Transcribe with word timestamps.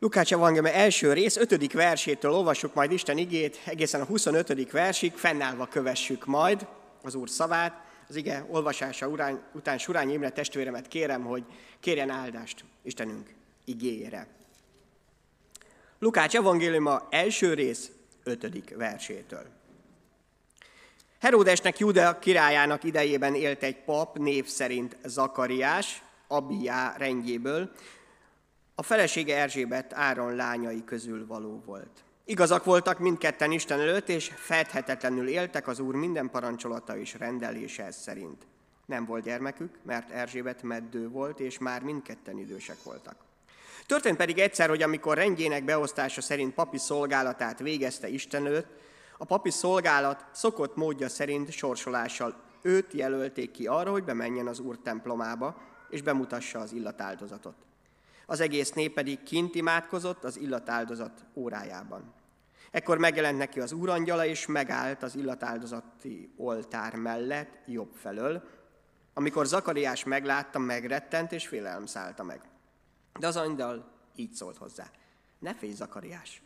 Lukács 0.00 0.32
evangélium 0.32 0.74
első 0.74 1.12
rész, 1.12 1.36
ötödik 1.36 1.72
versétől 1.72 2.32
olvassuk 2.32 2.74
majd 2.74 2.92
Isten 2.92 3.18
igét, 3.18 3.60
egészen 3.64 4.00
a 4.00 4.04
25. 4.04 4.70
versig, 4.70 5.12
fennállva 5.12 5.66
kövessük 5.66 6.26
majd 6.26 6.66
az 7.02 7.14
Úr 7.14 7.28
szavát. 7.28 7.86
Az 8.08 8.16
ige 8.16 8.46
olvasása 8.50 9.08
után, 9.52 9.78
Surányi 9.78 10.12
Imre 10.12 10.30
testvéremet 10.30 10.88
kérem, 10.88 11.22
hogy 11.22 11.44
kérjen 11.80 12.10
áldást 12.10 12.64
Istenünk 12.82 13.34
igéjére. 13.64 14.26
Lukács 15.98 16.36
evangéliuma 16.36 17.06
első 17.10 17.54
rész, 17.54 17.90
ötödik 18.24 18.76
versétől. 18.76 19.46
Heródesnek 21.20 21.78
Júda 21.78 22.18
királyának 22.18 22.84
idejében 22.84 23.34
élt 23.34 23.62
egy 23.62 23.76
pap, 23.84 24.18
név 24.18 24.46
szerint 24.46 24.96
Zakariás, 25.04 26.02
Abiá 26.28 26.94
rendjéből, 26.96 27.70
a 28.78 28.82
felesége 28.82 29.38
Erzsébet 29.38 29.92
Áron 29.94 30.34
lányai 30.34 30.84
közül 30.84 31.26
való 31.26 31.62
volt. 31.66 32.04
Igazak 32.24 32.64
voltak 32.64 32.98
mindketten 32.98 33.52
Isten 33.52 33.80
előtt, 33.80 34.08
és 34.08 34.32
fedhetetlenül 34.36 35.28
éltek 35.28 35.68
az 35.68 35.78
Úr 35.78 35.94
minden 35.94 36.30
parancsolata 36.30 36.96
és 36.96 37.14
rendelése 37.14 37.90
szerint. 37.90 38.46
Nem 38.86 39.04
volt 39.04 39.24
gyermekük, 39.24 39.78
mert 39.82 40.10
Erzsébet 40.10 40.62
meddő 40.62 41.08
volt, 41.08 41.40
és 41.40 41.58
már 41.58 41.82
mindketten 41.82 42.38
idősek 42.38 42.82
voltak. 42.82 43.16
Történt 43.86 44.16
pedig 44.16 44.38
egyszer, 44.38 44.68
hogy 44.68 44.82
amikor 44.82 45.16
rendjének 45.16 45.64
beosztása 45.64 46.20
szerint 46.20 46.54
papi 46.54 46.78
szolgálatát 46.78 47.58
végezte 47.58 48.08
Isten 48.08 48.46
előtt, 48.46 48.70
a 49.16 49.24
papi 49.24 49.50
szolgálat 49.50 50.24
szokott 50.32 50.76
módja 50.76 51.08
szerint 51.08 51.50
sorsolással 51.50 52.34
őt 52.62 52.92
jelölték 52.92 53.50
ki 53.50 53.66
arra, 53.66 53.90
hogy 53.90 54.04
bemenjen 54.04 54.46
az 54.46 54.58
Úr 54.58 54.78
templomába, 54.82 55.62
és 55.90 56.02
bemutassa 56.02 56.58
az 56.58 56.72
illatáldozatot. 56.72 57.66
Az 58.30 58.40
egész 58.40 58.72
nép 58.72 58.94
pedig 58.94 59.22
kint 59.22 59.54
imádkozott 59.54 60.24
az 60.24 60.36
illatáldozat 60.36 61.24
órájában. 61.34 62.14
Ekkor 62.70 62.98
megjelent 62.98 63.38
neki 63.38 63.60
az 63.60 63.72
úrangyala, 63.72 64.26
és 64.26 64.46
megállt 64.46 65.02
az 65.02 65.14
illatáldozati 65.14 66.32
oltár 66.36 66.94
mellett 66.94 67.58
jobb 67.66 67.92
felől. 67.94 68.42
Amikor 69.14 69.46
Zakariás 69.46 70.04
meglátta, 70.04 70.58
megrettent, 70.58 71.32
és 71.32 71.46
félelem 71.46 71.86
szállta 71.86 72.22
meg. 72.22 72.40
De 73.18 73.26
az 73.26 73.36
angyal 73.36 73.92
így 74.16 74.32
szólt 74.32 74.56
hozzá. 74.56 74.90
Ne 75.38 75.54
félj, 75.54 75.72
Zakariás! 75.72 76.42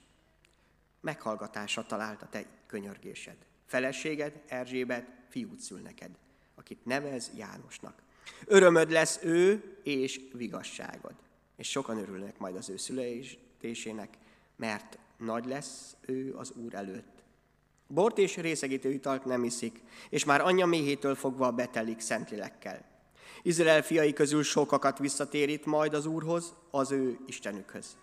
Meghallgatásra 1.00 1.86
talált 1.86 2.22
a 2.22 2.28
te 2.28 2.44
könyörgésed. 2.66 3.36
Feleséged, 3.66 4.42
Erzsébet, 4.48 5.06
fiút 5.28 5.60
szül 5.60 5.80
neked, 5.80 6.10
akit 6.54 6.84
nevez 6.84 7.30
Jánosnak. 7.36 8.02
Örömöd 8.44 8.90
lesz 8.90 9.18
ő 9.22 9.62
és 9.82 10.20
vigasságod 10.32 11.14
és 11.62 11.68
sokan 11.68 11.98
örülnek 11.98 12.38
majd 12.38 12.56
az 12.56 12.68
ő 12.68 12.76
születésének, 12.76 14.18
mert 14.56 14.98
nagy 15.16 15.44
lesz 15.44 15.96
ő 16.00 16.34
az 16.36 16.50
Úr 16.50 16.74
előtt. 16.74 17.22
Bort 17.86 18.18
és 18.18 18.36
részegítő 18.36 18.90
italt 18.90 19.24
nem 19.24 19.44
iszik, 19.44 19.82
és 20.08 20.24
már 20.24 20.40
anyja 20.40 20.66
méhétől 20.66 21.14
fogva 21.14 21.50
betelik 21.50 22.00
szentlélekkel. 22.00 22.84
Izrael 23.42 23.82
fiai 23.82 24.12
közül 24.12 24.42
sokakat 24.42 24.98
visszatérít 24.98 25.64
majd 25.64 25.94
az 25.94 26.06
Úrhoz, 26.06 26.54
az 26.70 26.90
ő 26.90 27.18
Istenükhöz. 27.26 27.96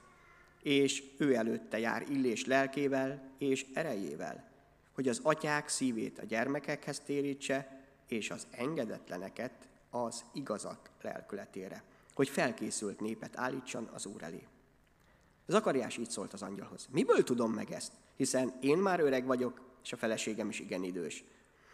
És 0.61 1.03
ő 1.17 1.35
előtte 1.35 1.79
jár 1.79 2.05
illés 2.09 2.45
lelkével 2.45 3.31
és 3.37 3.65
erejével, 3.73 4.51
hogy 4.93 5.07
az 5.07 5.19
atyák 5.23 5.67
szívét 5.67 6.19
a 6.19 6.25
gyermekekhez 6.25 6.99
térítse, 6.99 7.83
és 8.07 8.29
az 8.29 8.47
engedetleneket 8.51 9.67
az 9.89 10.23
igazak 10.33 10.89
lelkületére 11.01 11.83
hogy 12.19 12.29
felkészült 12.29 12.99
népet 12.99 13.37
állítson 13.37 13.89
az 13.93 14.05
Úr 14.05 14.23
elé. 14.23 14.47
Zakariás 15.47 15.97
így 15.97 16.09
szólt 16.09 16.33
az 16.33 16.41
angyalhoz. 16.41 16.87
Miből 16.91 17.23
tudom 17.23 17.53
meg 17.53 17.71
ezt? 17.71 17.91
Hiszen 18.15 18.53
én 18.61 18.77
már 18.77 18.99
öreg 18.99 19.25
vagyok, 19.25 19.61
és 19.83 19.93
a 19.93 19.97
feleségem 19.97 20.49
is 20.49 20.59
igen 20.59 20.83
idős. 20.83 21.23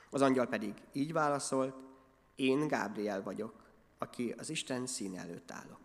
Az 0.09 0.21
angyal 0.21 0.47
pedig 0.47 0.73
így 0.93 1.13
válaszolt, 1.13 1.75
én 2.35 2.67
Gábriel 2.67 3.23
vagyok, 3.23 3.53
aki 3.97 4.33
az 4.37 4.49
Isten 4.49 4.85
színe 4.85 5.19
előtt 5.19 5.51
állok. 5.51 5.79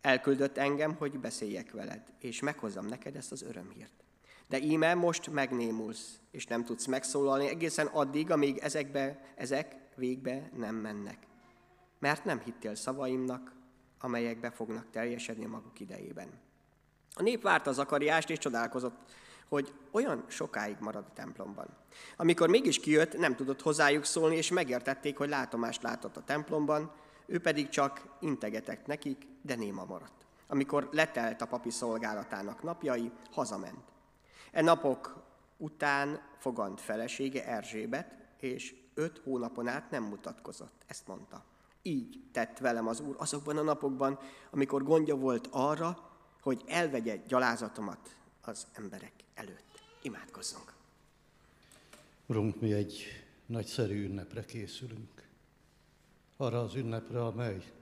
Elküldött 0.00 0.56
engem, 0.56 0.94
hogy 0.94 1.18
beszéljek 1.18 1.72
veled, 1.72 2.12
és 2.18 2.40
meghozzam 2.40 2.86
neked 2.86 3.16
ezt 3.16 3.32
az 3.32 3.42
örömhírt. 3.42 4.04
De 4.48 4.58
íme 4.58 4.94
most 4.94 5.30
megnémulsz, 5.30 6.20
és 6.30 6.46
nem 6.46 6.64
tudsz 6.64 6.86
megszólalni 6.86 7.48
egészen 7.48 7.86
addig, 7.86 8.30
amíg 8.30 8.58
ezekbe, 8.58 9.34
ezek 9.36 9.76
végbe 9.96 10.50
nem 10.54 10.74
mennek 10.74 11.30
mert 12.02 12.24
nem 12.24 12.40
hittél 12.40 12.74
szavaimnak, 12.74 13.52
amelyek 14.00 14.40
be 14.40 14.50
fognak 14.50 14.90
teljesedni 14.90 15.44
maguk 15.44 15.80
idejében. 15.80 16.28
A 17.14 17.22
nép 17.22 17.42
várta 17.42 17.72
Zakariást, 17.72 18.30
és 18.30 18.38
csodálkozott, 18.38 19.12
hogy 19.48 19.74
olyan 19.90 20.24
sokáig 20.28 20.76
marad 20.80 21.04
a 21.08 21.12
templomban. 21.12 21.66
Amikor 22.16 22.48
mégis 22.48 22.78
kijött, 22.78 23.18
nem 23.18 23.36
tudott 23.36 23.62
hozzájuk 23.62 24.04
szólni, 24.04 24.36
és 24.36 24.50
megértették, 24.50 25.16
hogy 25.16 25.28
látomást 25.28 25.82
látott 25.82 26.16
a 26.16 26.24
templomban, 26.24 26.92
ő 27.26 27.40
pedig 27.40 27.68
csak 27.68 28.16
integetett 28.20 28.86
nekik, 28.86 29.26
de 29.42 29.54
néma 29.54 29.84
maradt. 29.84 30.26
Amikor 30.46 30.88
letelt 30.92 31.42
a 31.42 31.46
papi 31.46 31.70
szolgálatának 31.70 32.62
napjai, 32.62 33.12
hazament. 33.30 33.92
E 34.52 34.62
napok 34.62 35.24
után 35.56 36.20
fogant 36.38 36.80
felesége 36.80 37.46
Erzsébet, 37.46 38.14
és 38.40 38.74
öt 38.94 39.20
hónapon 39.24 39.68
át 39.68 39.90
nem 39.90 40.02
mutatkozott. 40.02 40.82
Ezt 40.86 41.06
mondta. 41.06 41.50
Így 41.82 42.22
tett 42.32 42.58
velem 42.58 42.86
az 42.86 43.00
Úr 43.00 43.16
azokban 43.18 43.56
a 43.56 43.62
napokban, 43.62 44.18
amikor 44.50 44.82
gondja 44.82 45.16
volt 45.16 45.48
arra, 45.50 46.10
hogy 46.40 46.62
elvegye 46.66 47.16
gyalázatomat 47.16 48.16
az 48.40 48.66
emberek 48.72 49.12
előtt. 49.34 49.82
Imádkozzunk! 50.02 50.74
Urunk, 52.26 52.60
mi 52.60 52.72
egy 52.72 53.04
nagyszerű 53.46 54.04
ünnepre 54.04 54.44
készülünk. 54.44 55.28
Arra 56.36 56.60
az 56.60 56.74
ünnepre, 56.74 57.24
amely 57.24 57.72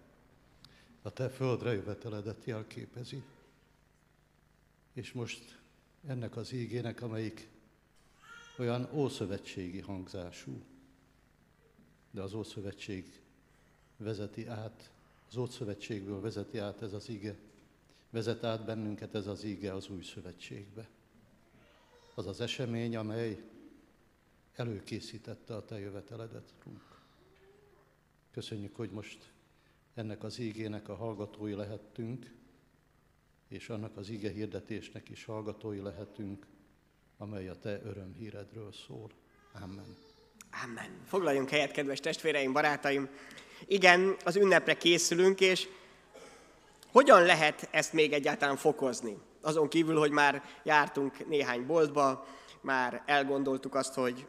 a 1.03 1.10
Te 1.10 1.28
földre 1.28 1.72
jöveteledet 1.72 2.44
jelképezi. 2.44 3.22
És 4.93 5.12
most 5.12 5.59
ennek 6.06 6.37
az 6.37 6.53
ígének, 6.53 7.03
amelyik 7.03 7.49
olyan 8.59 8.89
ószövetségi 8.93 9.81
hangzású, 9.81 10.62
de 12.10 12.22
az 12.22 12.34
Ószövetség 12.34 13.20
vezeti 14.00 14.47
át, 14.47 14.91
az 15.28 15.37
Ószövetségből 15.37 16.21
vezeti 16.21 16.59
át 16.59 16.83
ez 16.83 16.93
az 16.93 17.09
ige, 17.09 17.37
vezet 18.11 18.44
át 18.44 18.65
bennünket 18.65 19.15
ez 19.15 19.27
az 19.27 19.44
ige 19.44 19.75
az 19.75 19.88
új 19.88 20.03
szövetségbe. 20.03 20.88
Az 22.15 22.27
az 22.27 22.41
esemény, 22.41 22.97
amely 22.97 23.44
előkészítette 24.55 25.56
a 25.56 25.65
te 25.65 25.78
jöveteledet, 25.78 26.55
Urunk. 26.60 27.00
Köszönjük, 28.31 28.77
hogy 28.77 28.91
most 28.91 29.33
ennek 29.94 30.22
az 30.22 30.39
ígének 30.39 30.89
a 30.89 30.94
hallgatói 30.94 31.53
lehettünk, 31.53 32.34
és 33.49 33.69
annak 33.69 33.97
az 33.97 34.09
ige 34.09 34.31
hirdetésnek 34.31 35.09
is 35.09 35.25
hallgatói 35.25 35.81
lehetünk, 35.81 36.47
amely 37.16 37.49
a 37.49 37.59
te 37.59 37.83
örömhíredről 37.83 38.72
szól. 38.72 39.10
Amen. 39.53 40.09
Amen. 40.65 40.91
Foglaljunk 41.06 41.49
helyet, 41.49 41.71
kedves 41.71 42.00
testvéreim, 42.00 42.53
barátaim. 42.53 43.09
Igen, 43.66 44.16
az 44.25 44.37
ünnepre 44.37 44.77
készülünk, 44.77 45.41
és 45.41 45.69
hogyan 46.93 47.22
lehet 47.22 47.69
ezt 47.71 47.93
még 47.93 48.12
egyáltalán 48.12 48.56
fokozni? 48.56 49.16
Azon 49.41 49.69
kívül, 49.69 49.99
hogy 49.99 50.10
már 50.10 50.43
jártunk 50.62 51.28
néhány 51.28 51.66
boltba, 51.66 52.27
már 52.60 53.03
elgondoltuk 53.06 53.75
azt, 53.75 53.94
hogy 53.94 54.27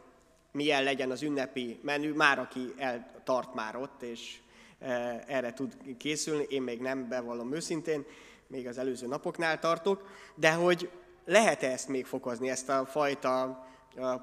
milyen 0.52 0.82
legyen 0.82 1.10
az 1.10 1.22
ünnepi 1.22 1.78
menü, 1.82 2.12
már 2.12 2.38
aki 2.38 2.74
eltart 2.76 3.54
már 3.54 3.76
ott, 3.76 4.02
és 4.02 4.38
e, 4.78 5.24
erre 5.26 5.52
tud 5.52 5.76
készülni, 5.98 6.46
én 6.48 6.62
még 6.62 6.80
nem 6.80 7.08
bevallom 7.08 7.54
őszintén, 7.54 8.04
még 8.46 8.66
az 8.66 8.78
előző 8.78 9.06
napoknál 9.06 9.58
tartok, 9.58 10.08
de 10.34 10.52
hogy 10.52 10.90
lehet-e 11.24 11.70
ezt 11.70 11.88
még 11.88 12.06
fokozni, 12.06 12.50
ezt 12.50 12.68
a 12.68 12.86
fajta 12.86 13.66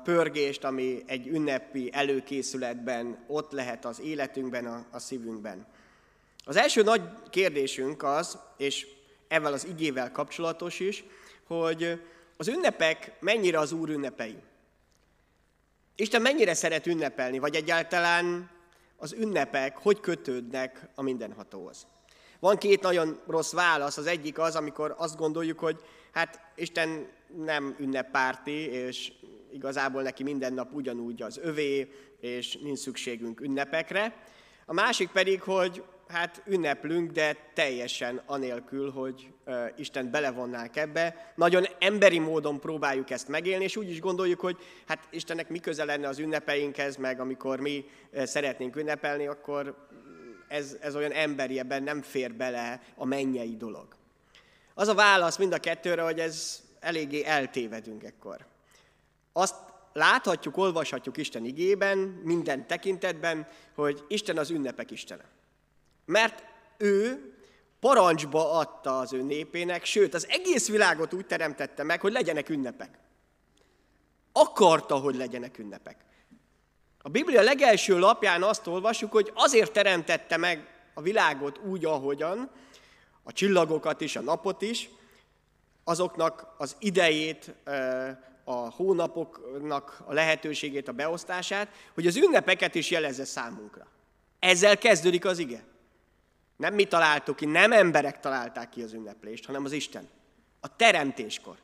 pörgést, 0.03 0.63
ami 0.63 1.03
egy 1.05 1.27
ünnepi 1.27 1.89
előkészületben 1.93 3.23
ott 3.27 3.51
lehet 3.51 3.85
az 3.85 3.99
életünkben, 3.99 4.65
a, 4.65 4.85
a 4.91 4.99
szívünkben. 4.99 5.67
Az 6.45 6.55
első 6.55 6.81
nagy 6.83 7.01
kérdésünk 7.29 8.03
az, 8.03 8.39
és 8.57 8.87
ezzel 9.27 9.53
az 9.53 9.65
igével 9.65 10.11
kapcsolatos 10.11 10.79
is, 10.79 11.03
hogy 11.47 12.01
az 12.37 12.47
ünnepek 12.47 13.11
mennyire 13.19 13.59
az 13.59 13.71
Úr 13.71 13.89
ünnepei. 13.89 14.37
Isten 15.95 16.21
mennyire 16.21 16.53
szeret 16.53 16.85
ünnepelni, 16.85 17.39
vagy 17.39 17.55
egyáltalán 17.55 18.49
az 18.97 19.13
ünnepek 19.13 19.77
hogy 19.77 19.99
kötődnek 19.99 20.87
a 20.95 21.01
mindenhatóhoz. 21.01 21.85
Van 22.39 22.57
két 22.57 22.81
nagyon 22.81 23.19
rossz 23.27 23.53
válasz. 23.53 23.97
Az 23.97 24.05
egyik 24.05 24.39
az, 24.39 24.55
amikor 24.55 24.95
azt 24.97 25.17
gondoljuk, 25.17 25.59
hogy 25.59 25.83
hát 26.11 26.39
Isten 26.55 27.07
nem 27.43 27.75
ünneppárti, 27.79 28.51
és 28.51 29.11
igazából 29.53 30.01
neki 30.01 30.23
minden 30.23 30.53
nap 30.53 30.73
ugyanúgy 30.73 31.21
az 31.21 31.37
övé, 31.37 31.91
és 32.19 32.57
nincs 32.61 32.79
szükségünk 32.79 33.41
ünnepekre. 33.41 34.15
A 34.65 34.73
másik 34.73 35.09
pedig, 35.09 35.41
hogy 35.41 35.83
hát 36.07 36.43
ünneplünk, 36.45 37.11
de 37.11 37.35
teljesen 37.53 38.21
anélkül, 38.25 38.91
hogy 38.91 39.27
Isten 39.77 40.11
belevonnák 40.11 40.75
ebbe. 40.75 41.33
Nagyon 41.35 41.65
emberi 41.79 42.19
módon 42.19 42.59
próbáljuk 42.59 43.09
ezt 43.09 43.27
megélni, 43.27 43.63
és 43.63 43.75
úgy 43.75 43.89
is 43.89 43.99
gondoljuk, 43.99 44.39
hogy 44.39 44.57
hát 44.87 45.07
Istennek 45.09 45.49
mi 45.49 45.59
köze 45.59 45.83
lenne 45.83 46.07
az 46.07 46.19
ünnepeinkhez, 46.19 46.95
meg 46.95 47.19
amikor 47.19 47.59
mi 47.59 47.85
szeretnénk 48.23 48.75
ünnepelni, 48.75 49.27
akkor 49.27 49.87
ez, 50.47 50.77
ez 50.81 50.95
olyan 50.95 51.11
emberi, 51.11 51.59
ebben 51.59 51.83
nem 51.83 52.01
fér 52.01 52.33
bele 52.33 52.81
a 52.95 53.05
mennyei 53.05 53.55
dolog. 53.57 53.87
Az 54.73 54.87
a 54.87 54.93
válasz 54.93 55.37
mind 55.37 55.53
a 55.53 55.59
kettőre, 55.59 56.01
hogy 56.01 56.19
ez 56.19 56.63
eléggé 56.79 57.23
eltévedünk 57.25 58.03
ekkor. 58.03 58.45
Azt 59.33 59.55
láthatjuk, 59.93 60.57
olvashatjuk 60.57 61.17
Isten 61.17 61.45
igében, 61.45 61.97
minden 62.23 62.67
tekintetben, 62.67 63.47
hogy 63.75 64.03
Isten 64.07 64.37
az 64.37 64.49
ünnepek 64.49 64.91
Istene. 64.91 65.25
Mert 66.05 66.43
ő 66.77 67.23
parancsba 67.79 68.51
adta 68.51 68.99
az 68.99 69.13
ő 69.13 69.21
népének, 69.21 69.85
sőt, 69.85 70.13
az 70.13 70.27
egész 70.29 70.69
világot 70.69 71.13
úgy 71.13 71.25
teremtette 71.25 71.83
meg, 71.83 72.01
hogy 72.01 72.11
legyenek 72.11 72.49
ünnepek. 72.49 72.97
Akarta, 74.31 74.95
hogy 74.95 75.15
legyenek 75.15 75.57
ünnepek. 75.57 75.97
A 77.01 77.09
Biblia 77.09 77.41
legelső 77.41 77.99
lapján 77.99 78.43
azt 78.43 78.67
olvasjuk, 78.67 79.11
hogy 79.11 79.31
azért 79.35 79.71
teremtette 79.71 80.37
meg 80.37 80.67
a 80.93 81.01
világot 81.01 81.57
úgy, 81.57 81.85
ahogyan, 81.85 82.51
a 83.23 83.31
csillagokat 83.31 84.01
is, 84.01 84.15
a 84.15 84.21
napot 84.21 84.61
is, 84.61 84.89
azoknak 85.83 86.53
az 86.57 86.75
idejét, 86.79 87.55
a 88.49 88.69
hónapoknak 88.69 90.01
a 90.05 90.13
lehetőségét, 90.13 90.87
a 90.87 90.91
beosztását, 90.91 91.67
hogy 91.93 92.07
az 92.07 92.15
ünnepeket 92.15 92.75
is 92.75 92.89
jelezze 92.89 93.25
számunkra. 93.25 93.87
Ezzel 94.39 94.77
kezdődik 94.77 95.25
az 95.25 95.37
ige. 95.37 95.63
Nem 96.55 96.73
mi 96.73 96.85
találtuk 96.85 97.35
ki, 97.35 97.45
nem 97.45 97.71
emberek 97.71 98.19
találták 98.19 98.69
ki 98.69 98.81
az 98.81 98.93
ünneplést, 98.93 99.45
hanem 99.45 99.65
az 99.65 99.71
Isten. 99.71 100.09
A 100.59 100.75
teremtéskor. 100.75 101.57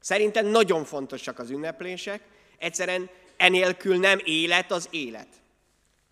Szerintem 0.00 0.46
nagyon 0.46 0.84
fontosak 0.84 1.38
az 1.38 1.50
ünneplések, 1.50 2.22
egyszerűen 2.58 3.10
enélkül 3.36 3.98
nem 3.98 4.18
élet 4.24 4.72
az 4.72 4.88
élet. 4.90 5.28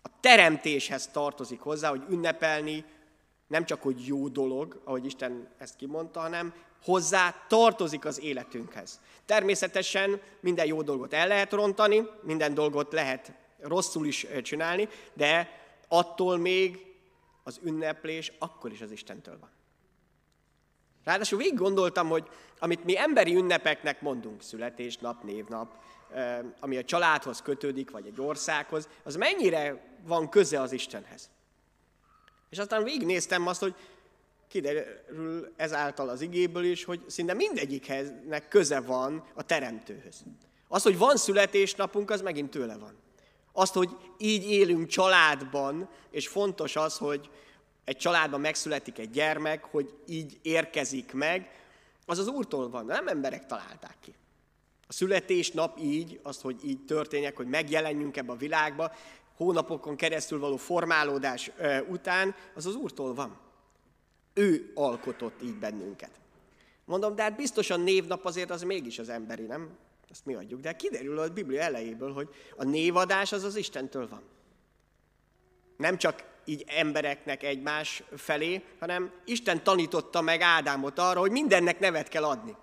A 0.01 0.09
teremtéshez 0.19 1.07
tartozik 1.07 1.59
hozzá, 1.59 1.89
hogy 1.89 2.03
ünnepelni 2.09 2.85
nem 3.47 3.65
csak, 3.65 3.81
hogy 3.81 4.07
jó 4.07 4.27
dolog, 4.27 4.81
ahogy 4.83 5.05
Isten 5.05 5.47
ezt 5.57 5.75
kimondta, 5.75 6.19
hanem 6.19 6.53
hozzá 6.83 7.35
tartozik 7.47 8.05
az 8.05 8.19
életünkhez. 8.19 8.99
Természetesen 9.25 10.21
minden 10.39 10.65
jó 10.65 10.81
dolgot 10.81 11.13
el 11.13 11.27
lehet 11.27 11.53
rontani, 11.53 12.07
minden 12.21 12.53
dolgot 12.53 12.93
lehet 12.93 13.33
rosszul 13.59 14.05
is 14.05 14.27
csinálni, 14.41 14.89
de 15.13 15.59
attól 15.87 16.37
még 16.37 16.85
az 17.43 17.59
ünneplés 17.63 18.31
akkor 18.39 18.71
is 18.71 18.81
az 18.81 18.91
Istentől 18.91 19.37
van. 19.39 19.49
Ráadásul 21.03 21.37
végig 21.37 21.57
gondoltam, 21.57 22.07
hogy 22.07 22.27
amit 22.59 22.83
mi 22.83 22.97
emberi 22.97 23.35
ünnepeknek 23.35 24.01
mondunk, 24.01 24.41
születésnap, 24.41 25.23
névnap, 25.23 25.75
ami 26.59 26.77
a 26.77 26.83
családhoz 26.83 27.41
kötődik, 27.41 27.91
vagy 27.91 28.05
egy 28.05 28.21
országhoz, 28.21 28.89
az 29.03 29.15
mennyire 29.15 29.95
van 30.03 30.29
köze 30.29 30.61
az 30.61 30.71
Istenhez. 30.71 31.29
És 32.49 32.57
aztán 32.57 32.83
végignéztem 32.83 33.47
azt, 33.47 33.61
hogy 33.61 33.75
kiderül 34.49 35.53
ezáltal 35.55 36.09
az 36.09 36.21
igéből 36.21 36.63
is, 36.63 36.83
hogy 36.83 37.01
szinte 37.07 37.33
mindegyikhez 37.33 38.13
köze 38.49 38.79
van 38.79 39.23
a 39.33 39.43
teremtőhöz. 39.43 40.23
Az, 40.67 40.83
hogy 40.83 40.97
van 40.97 41.17
születésnapunk, 41.17 42.09
az 42.11 42.21
megint 42.21 42.49
tőle 42.49 42.77
van. 42.77 42.97
Azt, 43.51 43.73
hogy 43.73 43.89
így 44.17 44.51
élünk 44.51 44.87
családban, 44.87 45.89
és 46.11 46.27
fontos 46.27 46.75
az, 46.75 46.97
hogy 46.97 47.29
egy 47.83 47.97
családban 47.97 48.39
megszületik 48.39 48.97
egy 48.97 49.09
gyermek, 49.09 49.63
hogy 49.63 49.93
így 50.07 50.39
érkezik 50.41 51.13
meg, 51.13 51.51
az 52.05 52.17
az 52.17 52.27
Úrtól 52.27 52.69
van, 52.69 52.85
nem 52.85 53.07
emberek 53.07 53.45
találták 53.45 53.97
ki. 54.01 54.13
A 54.87 54.93
születésnap 54.93 55.79
így, 55.79 56.19
az, 56.23 56.41
hogy 56.41 56.65
így 56.65 56.85
történjek, 56.85 57.35
hogy 57.35 57.47
megjelenjünk 57.47 58.17
ebbe 58.17 58.31
a 58.31 58.35
világba, 58.35 58.91
hónapokon 59.35 59.95
keresztül 59.95 60.39
való 60.39 60.57
formálódás 60.57 61.51
után, 61.89 62.35
az 62.55 62.65
az 62.65 62.75
Úrtól 62.75 63.13
van. 63.13 63.37
Ő 64.39 64.71
alkotott 64.73 65.41
így 65.43 65.55
bennünket. 65.55 66.11
Mondom, 66.85 67.15
de 67.15 67.21
hát 67.21 67.35
biztosan 67.35 67.79
névnap 67.79 68.25
azért 68.25 68.49
az 68.49 68.61
mégis 68.61 68.99
az 68.99 69.09
emberi, 69.09 69.43
nem? 69.43 69.69
Ezt 70.09 70.25
mi 70.25 70.33
adjuk. 70.33 70.61
De 70.61 70.75
kiderül 70.75 71.19
a 71.19 71.29
Biblia 71.29 71.61
elejéből, 71.61 72.13
hogy 72.13 72.29
a 72.55 72.63
névadás 72.63 73.31
az 73.31 73.43
az 73.43 73.55
Istentől 73.55 74.07
van. 74.07 74.21
Nem 75.77 75.97
csak 75.97 76.23
így 76.45 76.63
embereknek 76.67 77.43
egymás 77.43 78.03
felé, 78.15 78.63
hanem 78.79 79.11
Isten 79.25 79.63
tanította 79.63 80.21
meg 80.21 80.41
Ádámot 80.41 80.99
arra, 80.99 81.19
hogy 81.19 81.31
mindennek 81.31 81.79
nevet 81.79 82.07
kell 82.07 82.23
adni. 82.23 82.55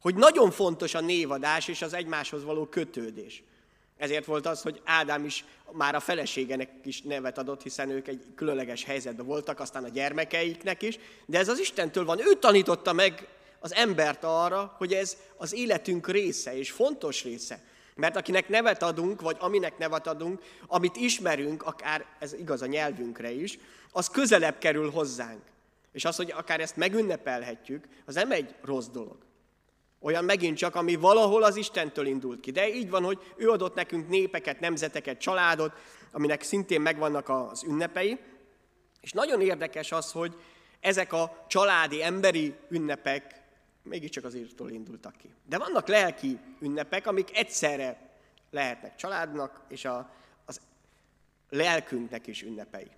Hogy 0.00 0.14
nagyon 0.14 0.50
fontos 0.50 0.94
a 0.94 1.00
névadás 1.00 1.68
és 1.68 1.82
az 1.82 1.92
egymáshoz 1.92 2.44
való 2.44 2.66
kötődés. 2.66 3.42
Ezért 3.96 4.24
volt 4.24 4.46
az, 4.46 4.62
hogy 4.62 4.80
Ádám 4.84 5.24
is 5.24 5.44
már 5.72 5.94
a 5.94 6.00
feleségenek 6.00 6.70
is 6.84 7.02
nevet 7.02 7.38
adott, 7.38 7.62
hiszen 7.62 7.90
ők 7.90 8.08
egy 8.08 8.24
különleges 8.34 8.84
helyzetben 8.84 9.26
voltak, 9.26 9.60
aztán 9.60 9.84
a 9.84 9.88
gyermekeiknek 9.88 10.82
is, 10.82 10.98
de 11.26 11.38
ez 11.38 11.48
az 11.48 11.58
Istentől 11.58 12.04
van. 12.04 12.18
Ő 12.18 12.34
tanította 12.38 12.92
meg 12.92 13.28
az 13.58 13.74
embert 13.74 14.24
arra, 14.24 14.74
hogy 14.78 14.92
ez 14.92 15.16
az 15.36 15.52
életünk 15.52 16.08
része, 16.08 16.58
és 16.58 16.70
fontos 16.70 17.24
része. 17.24 17.62
Mert 17.94 18.16
akinek 18.16 18.48
nevet 18.48 18.82
adunk, 18.82 19.20
vagy 19.20 19.36
aminek 19.38 19.78
nevet 19.78 20.06
adunk, 20.06 20.42
amit 20.66 20.96
ismerünk, 20.96 21.62
akár 21.62 22.04
ez 22.18 22.32
igaz 22.32 22.62
a 22.62 22.66
nyelvünkre 22.66 23.30
is, 23.30 23.58
az 23.92 24.08
közelebb 24.08 24.58
kerül 24.58 24.90
hozzánk. 24.90 25.42
És 25.92 26.04
az, 26.04 26.16
hogy 26.16 26.30
akár 26.30 26.60
ezt 26.60 26.76
megünnepelhetjük, 26.76 27.84
az 28.06 28.14
nem 28.14 28.32
egy 28.32 28.54
rossz 28.62 28.86
dolog. 28.86 29.16
Olyan 30.04 30.24
megint 30.24 30.56
csak, 30.56 30.74
ami 30.74 30.94
valahol 30.94 31.42
az 31.42 31.56
Istentől 31.56 32.06
indult 32.06 32.40
ki. 32.40 32.50
De 32.50 32.68
így 32.68 32.90
van, 32.90 33.04
hogy 33.04 33.18
ő 33.36 33.50
adott 33.50 33.74
nekünk 33.74 34.08
népeket, 34.08 34.60
nemzeteket, 34.60 35.20
családot, 35.20 35.72
aminek 36.12 36.42
szintén 36.42 36.80
megvannak 36.80 37.28
az 37.28 37.62
ünnepei. 37.62 38.18
És 39.00 39.12
nagyon 39.12 39.40
érdekes 39.40 39.92
az, 39.92 40.12
hogy 40.12 40.36
ezek 40.80 41.12
a 41.12 41.44
családi, 41.48 42.02
emberi 42.02 42.54
ünnepek 42.68 43.42
mégiscsak 43.82 44.24
az 44.24 44.34
írtól 44.34 44.70
indultak 44.70 45.16
ki. 45.16 45.30
De 45.48 45.58
vannak 45.58 45.88
lelki 45.88 46.38
ünnepek, 46.60 47.06
amik 47.06 47.36
egyszerre 47.36 48.10
lehetnek 48.50 48.96
családnak 48.96 49.60
és 49.68 49.84
a, 49.84 50.10
az 50.44 50.60
lelkünknek 51.48 52.26
is 52.26 52.42
ünnepei. 52.42 52.90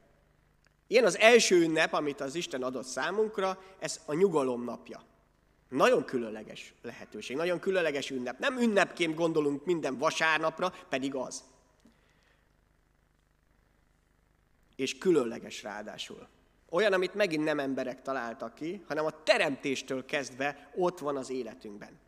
Ilyen 0.87 1.05
az 1.05 1.19
első 1.19 1.56
ünnep, 1.56 1.93
amit 1.93 2.20
az 2.20 2.35
Isten 2.35 2.62
adott 2.62 2.87
számunkra, 2.87 3.62
ez 3.79 4.00
a 4.06 4.14
nyugalom 4.14 4.65
napja. 4.65 5.03
Nagyon 5.69 6.05
különleges 6.05 6.75
lehetőség, 6.82 7.37
nagyon 7.37 7.58
különleges 7.58 8.11
ünnep. 8.11 8.39
Nem 8.39 8.58
ünnepként 8.58 9.15
gondolunk 9.15 9.65
minden 9.65 9.99
vasárnapra, 9.99 10.73
pedig 10.89 11.15
az. 11.15 11.44
És 14.77 14.99
különleges 14.99 15.63
ráadásul. 15.63 16.29
Olyan, 16.70 16.93
amit 16.93 17.15
megint 17.15 17.44
nem 17.44 17.58
emberek 17.58 18.03
találtak 18.03 18.55
ki, 18.55 18.82
hanem 18.87 19.05
a 19.05 19.23
teremtéstől 19.23 20.05
kezdve 20.05 20.70
ott 20.75 20.99
van 20.99 21.17
az 21.17 21.31
életünkben. 21.31 21.99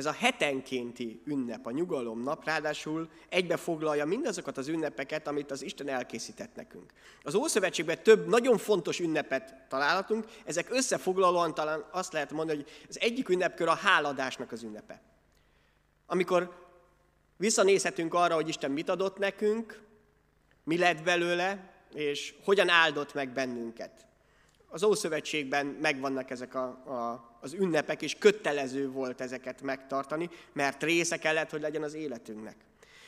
Ez 0.00 0.06
a 0.06 0.12
hetenkénti 0.12 1.22
ünnep, 1.24 1.66
a 1.66 1.70
nyugalomnap, 1.70 2.44
ráadásul 2.44 3.10
egybefoglalja 3.28 4.04
mindazokat 4.04 4.58
az 4.58 4.68
ünnepeket, 4.68 5.26
amit 5.26 5.50
az 5.50 5.62
Isten 5.62 5.88
elkészített 5.88 6.54
nekünk. 6.54 6.92
Az 7.22 7.34
Ószövetségben 7.34 8.02
több 8.02 8.28
nagyon 8.28 8.58
fontos 8.58 9.00
ünnepet 9.00 9.54
találhatunk, 9.68 10.24
ezek 10.44 10.66
összefoglalóan 10.70 11.54
talán 11.54 11.84
azt 11.90 12.12
lehet 12.12 12.32
mondani, 12.32 12.58
hogy 12.58 12.70
az 12.88 13.00
egyik 13.00 13.28
ünnepkör 13.28 13.68
a 13.68 13.74
háladásnak 13.74 14.52
az 14.52 14.62
ünnepe. 14.62 15.02
Amikor 16.06 16.66
visszanézhetünk 17.36 18.14
arra, 18.14 18.34
hogy 18.34 18.48
Isten 18.48 18.70
mit 18.70 18.88
adott 18.88 19.18
nekünk, 19.18 19.82
mi 20.64 20.78
lett 20.78 21.02
belőle, 21.02 21.72
és 21.94 22.34
hogyan 22.44 22.68
áldott 22.68 23.14
meg 23.14 23.32
bennünket. 23.32 24.06
Az 24.72 24.82
Ószövetségben 24.82 25.66
megvannak 25.66 26.30
ezek 26.30 26.54
a, 26.54 26.64
a, 26.64 27.30
az 27.40 27.52
ünnepek, 27.52 28.02
és 28.02 28.16
kötelező 28.18 28.90
volt 28.90 29.20
ezeket 29.20 29.62
megtartani, 29.62 30.30
mert 30.52 30.82
része 30.82 31.16
kellett, 31.16 31.50
hogy 31.50 31.60
legyen 31.60 31.82
az 31.82 31.94
életünknek. 31.94 32.56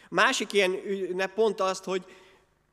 Másik 0.09 0.53
ilyen 0.53 0.73
ünnep 0.87 1.35
pont 1.35 1.61
azt, 1.61 1.85
hogy 1.85 2.05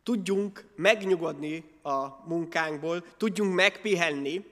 tudjunk 0.04 0.66
megnyugodni 0.76 1.64
a 1.82 2.28
munkánkból, 2.28 3.04
tudjunk 3.18 3.54
megpihenni, 3.54 4.46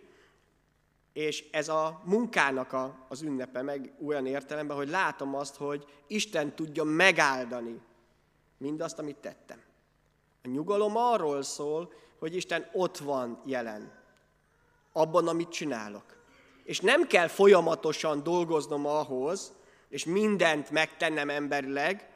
és 1.14 1.46
ez 1.52 1.70
a 1.70 2.02
munkának 2.06 2.74
a, 2.74 3.06
az 3.08 3.22
ünnepe 3.22 3.62
meg 3.62 3.94
olyan 4.06 4.26
értelemben, 4.26 4.78
hogy 4.78 4.90
látom 4.90 5.36
azt, 5.36 5.56
hogy 5.56 5.86
Isten 6.08 6.56
tudja 6.56 6.84
megáldani 6.84 7.80
mindazt, 8.58 9.00
amit 9.00 9.16
tettem. 9.16 9.62
A 10.44 10.48
nyugalom 10.48 10.98
arról 10.98 11.42
szól, 11.42 11.94
hogy 12.20 12.36
Isten 12.36 12.70
ott 12.74 12.98
van 12.98 13.42
jelen, 13.46 13.92
abban, 14.98 15.28
amit 15.28 15.50
csinálok. 15.50 16.04
És 16.64 16.80
nem 16.80 17.08
kell 17.08 17.28
folyamatosan 17.28 18.24
dolgoznom 18.24 18.86
ahhoz, 18.86 19.54
és 19.90 20.06
mindent 20.06 20.70
megtennem 20.70 21.30
emberileg, 21.30 22.10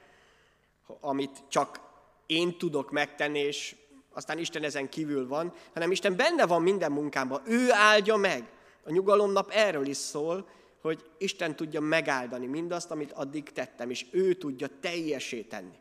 amit 1.00 1.43
csak 1.47 1.79
én 2.25 2.57
tudok 2.57 2.91
megtenni, 2.91 3.39
és 3.39 3.75
aztán 4.13 4.38
Isten 4.38 4.63
ezen 4.63 4.89
kívül 4.89 5.27
van, 5.27 5.53
hanem 5.73 5.91
Isten 5.91 6.15
benne 6.15 6.45
van 6.45 6.61
minden 6.61 6.91
munkámban. 6.91 7.41
Ő 7.45 7.71
áldja 7.71 8.15
meg. 8.15 8.50
A 8.83 8.91
nyugalomnap 8.91 9.51
erről 9.51 9.85
is 9.85 9.97
szól, 9.97 10.50
hogy 10.81 11.05
Isten 11.17 11.55
tudja 11.55 11.81
megáldani 11.81 12.45
mindazt, 12.45 12.91
amit 12.91 13.11
addig 13.11 13.51
tettem, 13.51 13.89
és 13.89 14.05
ő 14.11 14.33
tudja 14.33 14.67
teljesé 14.79 15.41
tenni. 15.41 15.77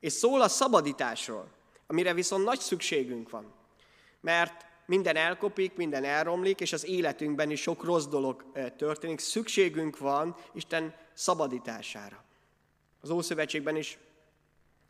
És 0.00 0.12
szól 0.12 0.42
a 0.42 0.48
szabadításról, 0.48 1.48
amire 1.86 2.14
viszont 2.14 2.44
nagy 2.44 2.60
szükségünk 2.60 3.30
van. 3.30 3.52
Mert 4.20 4.66
minden 4.86 5.16
elkopik, 5.16 5.76
minden 5.76 6.04
elromlik, 6.04 6.60
és 6.60 6.72
az 6.72 6.86
életünkben 6.86 7.50
is 7.50 7.60
sok 7.60 7.84
rossz 7.84 8.06
dolog 8.06 8.44
történik. 8.76 9.18
Szükségünk 9.18 9.98
van 9.98 10.36
Isten 10.52 10.94
szabadítására. 11.12 12.24
Az 13.00 13.10
Ószövetségben 13.10 13.76
is 13.76 13.98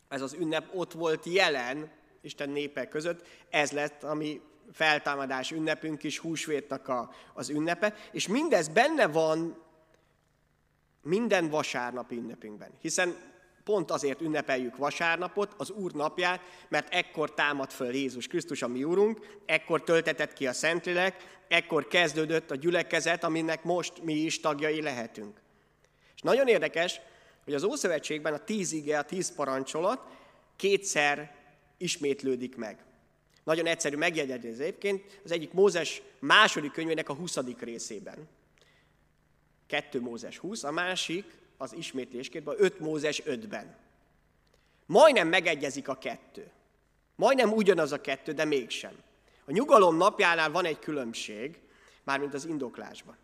ez 0.09 0.21
az 0.21 0.33
ünnep 0.33 0.71
ott 0.75 0.93
volt 0.93 1.25
jelen 1.25 1.91
Isten 2.21 2.51
népek 2.51 2.89
között. 2.89 3.27
Ez 3.51 3.71
lett 3.71 4.03
a 4.03 4.15
mi 4.15 4.41
feltámadás 4.73 5.51
ünnepünk 5.51 6.03
is, 6.03 6.19
húsvétnak 6.19 6.89
a, 6.89 7.11
az 7.35 7.49
ünnepe, 7.49 7.95
és 8.13 8.29
mindez 8.29 8.69
benne 8.69 9.07
van 9.07 9.63
minden 11.03 11.49
vasárnapi 11.49 12.17
ünnepünkben. 12.17 12.71
Hiszen 12.81 13.32
pont 13.65 13.91
azért 13.91 14.21
ünnepeljük 14.21 14.77
vasárnapot, 14.77 15.55
az 15.57 15.71
Úr 15.71 15.93
napját, 15.93 16.41
mert 16.69 16.95
ekkor 16.95 17.35
támad 17.35 17.71
föl 17.71 17.95
Jézus 17.95 18.27
Krisztus, 18.27 18.63
a 18.63 18.69
mi 18.69 18.85
Úrunk, 18.85 19.41
ekkor 19.47 19.83
töltetett 19.83 20.33
ki 20.33 20.47
a 20.47 20.53
Szentlélek, 20.53 21.41
ekkor 21.49 21.87
kezdődött 21.87 22.51
a 22.51 22.57
gyülekezet, 22.57 23.25
aminek 23.25 23.65
most 23.65 24.03
mi 24.03 24.15
is 24.15 24.41
tagjai 24.41 24.83
lehetünk. 24.83 25.41
És 26.15 26.21
nagyon 26.21 26.49
érdekes, 26.49 27.01
hogy 27.45 27.55
az 27.55 27.63
Ószövetségben 27.63 28.33
a 28.33 28.45
tíz 28.45 28.73
ige, 28.73 28.99
a 28.99 29.03
tíz 29.03 29.35
parancsolat 29.35 30.01
kétszer 30.57 31.35
ismétlődik 31.77 32.57
meg. 32.57 32.85
Nagyon 33.45 33.67
egyszerű 33.67 33.97
megjegyezni 33.97 34.49
egyébként, 34.49 35.21
az 35.25 35.31
egyik 35.31 35.53
Mózes 35.53 36.03
második 36.19 36.73
könyvének 36.73 37.09
a 37.09 37.15
20. 37.15 37.39
részében. 37.59 38.29
2 39.67 40.01
Mózes 40.01 40.39
20, 40.39 40.65
a 40.65 40.71
másik 40.71 41.25
az 41.63 41.75
ismétlésként, 41.75 42.49
5 42.57 42.81
Mózes 42.81 43.23
5-ben. 43.25 43.77
Majdnem 44.87 45.29
megegyezik 45.29 45.89
a 45.89 45.95
kettő. 45.95 46.51
Majdnem 47.15 47.53
ugyanaz 47.53 47.93
a 47.93 48.01
kettő, 48.01 48.33
de 48.33 48.45
mégsem. 48.45 48.93
A 49.45 49.51
nyugalom 49.51 49.97
napjánál 49.97 50.51
van 50.51 50.65
egy 50.65 50.79
különbség, 50.79 51.59
mármint 52.03 52.35
az 52.35 52.45
indoklásban. 52.45 53.17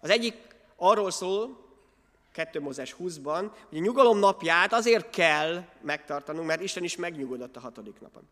Az 0.00 0.10
egyik 0.10 0.34
arról 0.76 1.10
szól, 1.10 1.70
2 2.32 2.60
Mózes 2.60 2.96
20-ban, 2.98 3.50
hogy 3.68 3.78
a 3.78 3.80
nyugalom 3.80 4.18
napját 4.18 4.72
azért 4.72 5.10
kell 5.10 5.64
megtartanunk, 5.80 6.46
mert 6.46 6.62
Isten 6.62 6.84
is 6.84 6.96
megnyugodott 6.96 7.56
a 7.56 7.60
hatodik 7.60 8.00
napon. 8.00 8.28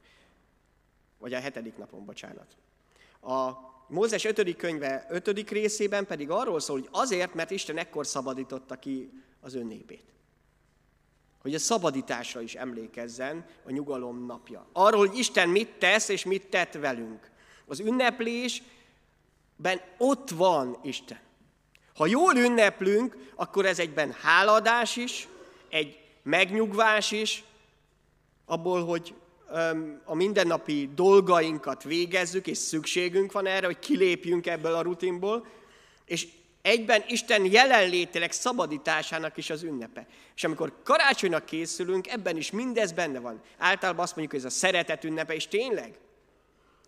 Vagy 1.19 1.35
a 1.35 1.41
hetedik 1.41 1.77
napon, 1.77 2.05
bocsánat. 2.05 2.57
A 3.21 3.51
Mózes 3.87 4.25
5. 4.25 4.57
könyve 4.57 5.07
5. 5.09 5.51
részében 5.51 6.07
pedig 6.07 6.31
arról 6.31 6.61
szól, 6.61 6.79
hogy 6.79 6.89
azért, 6.91 7.35
mert 7.35 7.51
Isten 7.51 7.79
ekkor 7.79 8.07
szabadította 8.07 8.79
ki 8.79 9.11
az 9.41 9.55
ön 9.55 9.67
népét. 9.67 10.05
Hogy 11.43 11.55
a 11.55 11.59
szabadításra 11.59 12.41
is 12.41 12.55
emlékezzen 12.55 13.47
a 13.65 13.71
nyugalom 13.71 14.27
napja. 14.27 14.67
Arról, 14.73 15.07
hogy 15.07 15.19
Isten 15.19 15.49
mit 15.49 15.69
tesz 15.79 16.09
és 16.09 16.25
mit 16.25 16.47
tett 16.47 16.73
velünk. 16.73 17.31
Az 17.67 17.81
ünneplésben 17.81 19.81
ott 19.99 20.31
van 20.31 20.79
Isten. 20.83 21.21
Ha 21.95 22.07
jól 22.07 22.37
ünneplünk, 22.37 23.17
akkor 23.35 23.67
ez 23.67 23.79
egyben 23.79 24.13
háladás 24.13 24.97
is, 24.97 25.29
egy 25.69 25.99
megnyugvás 26.23 27.11
is, 27.11 27.45
abból, 28.45 28.85
hogy 28.85 29.15
a 30.05 30.15
mindennapi 30.15 30.91
dolgainkat 30.95 31.83
végezzük, 31.83 32.47
és 32.47 32.59
szükségünk 32.59 33.33
van 33.33 33.47
erre, 33.47 33.67
hogy 33.67 33.79
kilépjünk 33.79 34.47
ebből 34.47 34.75
a 34.75 34.83
rutinból, 34.83 35.47
és 36.05 36.29
egyben 36.63 37.05
Isten 37.09 37.45
jelenlétileg 37.45 38.33
szabadításának 38.33 39.37
is 39.37 39.51
az 39.51 39.63
ünnepe. 39.63 40.07
És 40.37 40.45
amikor 40.45 40.83
karácsonynak 40.83 41.45
készülünk, 41.45 42.09
ebben 42.09 42.37
is 42.37 42.51
mindez 42.51 42.93
benne 42.93 43.19
van. 43.19 43.43
Általában 43.59 44.03
azt 44.03 44.17
mondjuk, 44.17 44.41
hogy 44.41 44.51
ez 44.51 44.57
a 44.57 44.59
szeretet 44.59 45.05
ünnepe, 45.05 45.35
és 45.35 45.49
tényleg, 45.49 45.99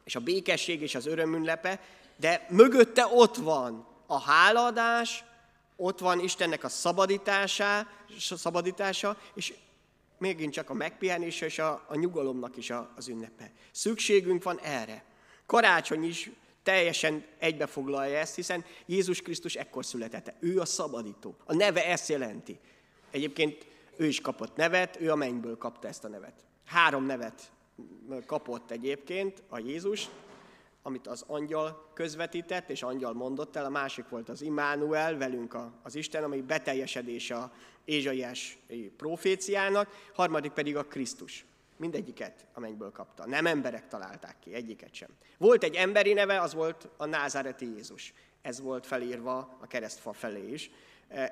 és 0.05 0.15
a 0.15 0.21
békesség 0.21 0.83
és 0.83 0.95
az 0.95 1.07
öröm 1.07 1.35
ünnepe, 1.35 1.81
de 2.17 2.47
mögötte 2.49 3.07
ott 3.07 3.37
van 3.37 3.87
a 4.07 4.21
hálaadás, 4.21 5.25
ott 5.77 5.99
van 5.99 6.21
Istennek 6.21 6.65
a 6.65 6.69
szabadítása, 6.69 7.87
szabadítása 8.19 9.17
és 9.35 9.55
megint 10.19 10.53
csak 10.53 10.71
a 10.71 10.75
megpihenés 10.75 11.41
és 11.41 11.59
a, 11.59 11.85
a 11.89 11.97
nyugalomnak 11.97 12.57
is 12.57 12.71
a, 12.71 12.93
az 12.97 13.09
ünnepe. 13.09 13.51
Szükségünk 13.71 14.43
van 14.43 14.59
erre. 14.61 15.05
Karácsony 15.47 16.05
is 16.05 16.31
teljesen 16.63 17.25
egybefoglalja 17.39 18.19
ezt, 18.19 18.35
hiszen 18.35 18.65
Jézus 18.87 19.23
Krisztus 19.23 19.55
ekkor 19.55 19.85
született. 19.85 20.35
Ő 20.41 20.61
a 20.61 20.65
szabadító. 20.65 21.37
A 21.45 21.55
neve 21.55 21.87
ezt 21.87 22.09
jelenti. 22.09 22.59
Egyébként 23.11 23.67
ő 23.97 24.07
is 24.07 24.21
kapott 24.21 24.57
nevet, 24.57 25.01
ő 25.01 25.11
a 25.11 25.17
mennyből 25.17 25.57
kapta 25.59 25.89
ezt 25.89 26.05
a 26.05 26.09
nevet. 26.09 26.45
Három 26.65 27.05
nevet 27.05 27.53
kapott 28.27 28.71
egyébként 28.71 29.43
a 29.49 29.59
Jézus, 29.59 30.09
amit 30.83 31.07
az 31.07 31.25
angyal 31.27 31.91
közvetített, 31.95 32.71
és 32.71 32.83
angyal 32.83 33.13
mondott 33.13 33.57
el, 33.57 33.65
a 33.65 33.69
másik 33.69 34.09
volt 34.09 34.29
az 34.29 34.43
Immanuel, 34.43 35.17
velünk 35.17 35.57
az 35.83 35.95
Isten, 35.95 36.25
ami 36.25 36.41
beteljesedése 36.41 37.37
a 37.37 37.53
Ézsaiás 37.85 38.59
proféciának, 38.97 40.11
harmadik 40.15 40.53
pedig 40.53 40.77
a 40.77 40.85
Krisztus. 40.85 41.45
Mindegyiket 41.77 42.47
a 42.53 42.61
mennyből 42.61 42.93
kapta. 42.93 43.27
Nem 43.27 43.47
emberek 43.47 43.89
találták 43.89 44.37
ki, 44.39 44.55
egyiket 44.55 44.95
sem. 44.95 45.09
Volt 45.39 45.63
egy 45.63 45.75
emberi 45.75 46.13
neve, 46.13 46.41
az 46.41 46.55
volt 46.55 46.89
a 46.97 47.05
názáreti 47.05 47.67
Jézus. 47.75 48.15
Ez 48.43 48.61
volt 48.61 48.87
felírva 48.87 49.57
a 49.61 49.67
keresztfa 49.67 50.13
felé 50.13 50.51
is. 50.51 50.71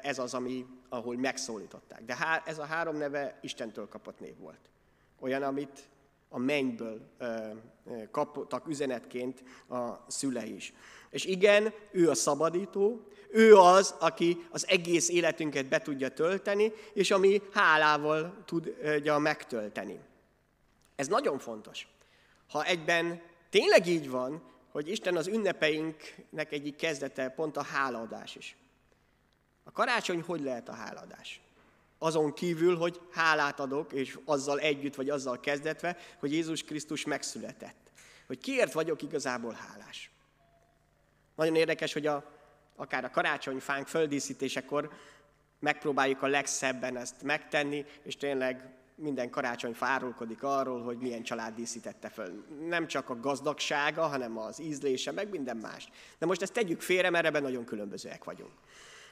Ez 0.02 0.18
az, 0.18 0.34
ami, 0.34 0.66
ahol 0.88 1.16
megszólították. 1.16 2.04
De 2.04 2.16
há, 2.16 2.42
ez 2.46 2.58
a 2.58 2.64
három 2.64 2.96
neve 2.96 3.38
Istentől 3.42 3.88
kapott 3.88 4.20
név 4.20 4.36
volt. 4.38 4.60
Olyan, 5.20 5.42
amit 5.42 5.88
a 6.28 6.38
mennyből 6.38 7.00
kaptak 8.10 8.68
üzenetként 8.68 9.42
a 9.68 10.04
szülei 10.06 10.54
is. 10.54 10.72
És 11.10 11.24
igen, 11.24 11.72
ő 11.90 12.10
a 12.10 12.14
szabadító, 12.14 13.08
ő 13.30 13.56
az, 13.56 13.94
aki 14.00 14.46
az 14.50 14.68
egész 14.68 15.08
életünket 15.08 15.66
be 15.66 15.78
tudja 15.78 16.08
tölteni, 16.08 16.72
és 16.92 17.10
ami 17.10 17.42
hálával 17.52 18.42
tudja 18.44 19.18
megtölteni. 19.18 20.00
Ez 21.00 21.06
nagyon 21.06 21.38
fontos. 21.38 21.86
Ha 22.48 22.64
egyben 22.64 23.22
tényleg 23.50 23.86
így 23.86 24.10
van, 24.10 24.42
hogy 24.70 24.88
Isten 24.88 25.16
az 25.16 25.26
ünnepeinknek 25.26 26.52
egyik 26.52 26.76
kezdete 26.76 27.28
pont 27.28 27.56
a 27.56 27.62
hálaadás 27.62 28.36
is. 28.36 28.56
A 29.64 29.70
karácsony 29.70 30.22
hogy 30.22 30.40
lehet 30.40 30.68
a 30.68 30.72
hálaadás? 30.72 31.40
Azon 31.98 32.32
kívül, 32.32 32.76
hogy 32.76 33.00
hálát 33.10 33.60
adok, 33.60 33.92
és 33.92 34.18
azzal 34.24 34.58
együtt, 34.58 34.94
vagy 34.94 35.10
azzal 35.10 35.40
kezdetve, 35.40 35.96
hogy 36.18 36.32
Jézus 36.32 36.62
Krisztus 36.62 37.04
megszületett. 37.04 37.90
Hogy 38.26 38.38
kiért 38.38 38.72
vagyok 38.72 39.02
igazából 39.02 39.52
hálás. 39.52 40.10
Nagyon 41.34 41.56
érdekes, 41.56 41.92
hogy 41.92 42.06
a, 42.06 42.32
akár 42.76 43.04
a 43.04 43.10
karácsonyfánk 43.10 43.86
földíszítésekor 43.86 44.92
megpróbáljuk 45.58 46.22
a 46.22 46.26
legszebben 46.26 46.96
ezt 46.96 47.22
megtenni, 47.22 47.84
és 48.02 48.16
tényleg 48.16 48.78
minden 49.00 49.30
karácsony 49.30 49.74
fárulkodik 49.74 50.42
arról, 50.42 50.82
hogy 50.82 50.98
milyen 50.98 51.22
család 51.22 51.54
díszítette 51.54 52.08
föl. 52.08 52.44
Nem 52.68 52.86
csak 52.86 53.10
a 53.10 53.20
gazdagsága, 53.20 54.06
hanem 54.06 54.38
az 54.38 54.60
ízlése, 54.60 55.12
meg 55.12 55.30
minden 55.30 55.56
más. 55.56 55.88
De 56.18 56.26
most 56.26 56.42
ezt 56.42 56.52
tegyük 56.52 56.80
félre, 56.80 57.10
mert 57.10 57.26
ebben 57.26 57.42
nagyon 57.42 57.64
különbözőek 57.64 58.24
vagyunk. 58.24 58.52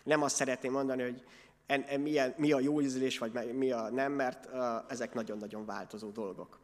Nem 0.02 0.22
azt 0.22 0.36
szeretném 0.36 0.72
mondani, 0.72 1.02
hogy 1.02 1.22
en, 1.66 1.82
en, 1.82 2.00
milyen, 2.00 2.34
mi 2.36 2.52
a 2.52 2.60
jó 2.60 2.80
ízlés, 2.80 3.18
vagy 3.18 3.54
mi 3.54 3.70
a 3.70 3.90
nem, 3.90 4.12
mert 4.12 4.46
uh, 4.46 4.62
ezek 4.88 5.14
nagyon-nagyon 5.14 5.64
változó 5.64 6.10
dolgok. 6.10 6.58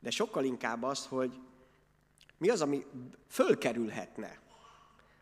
De 0.00 0.10
sokkal 0.10 0.44
inkább 0.44 0.82
az, 0.82 1.06
hogy 1.06 1.40
mi 2.38 2.48
az, 2.48 2.60
ami 2.60 2.84
fölkerülhetne 3.28 4.38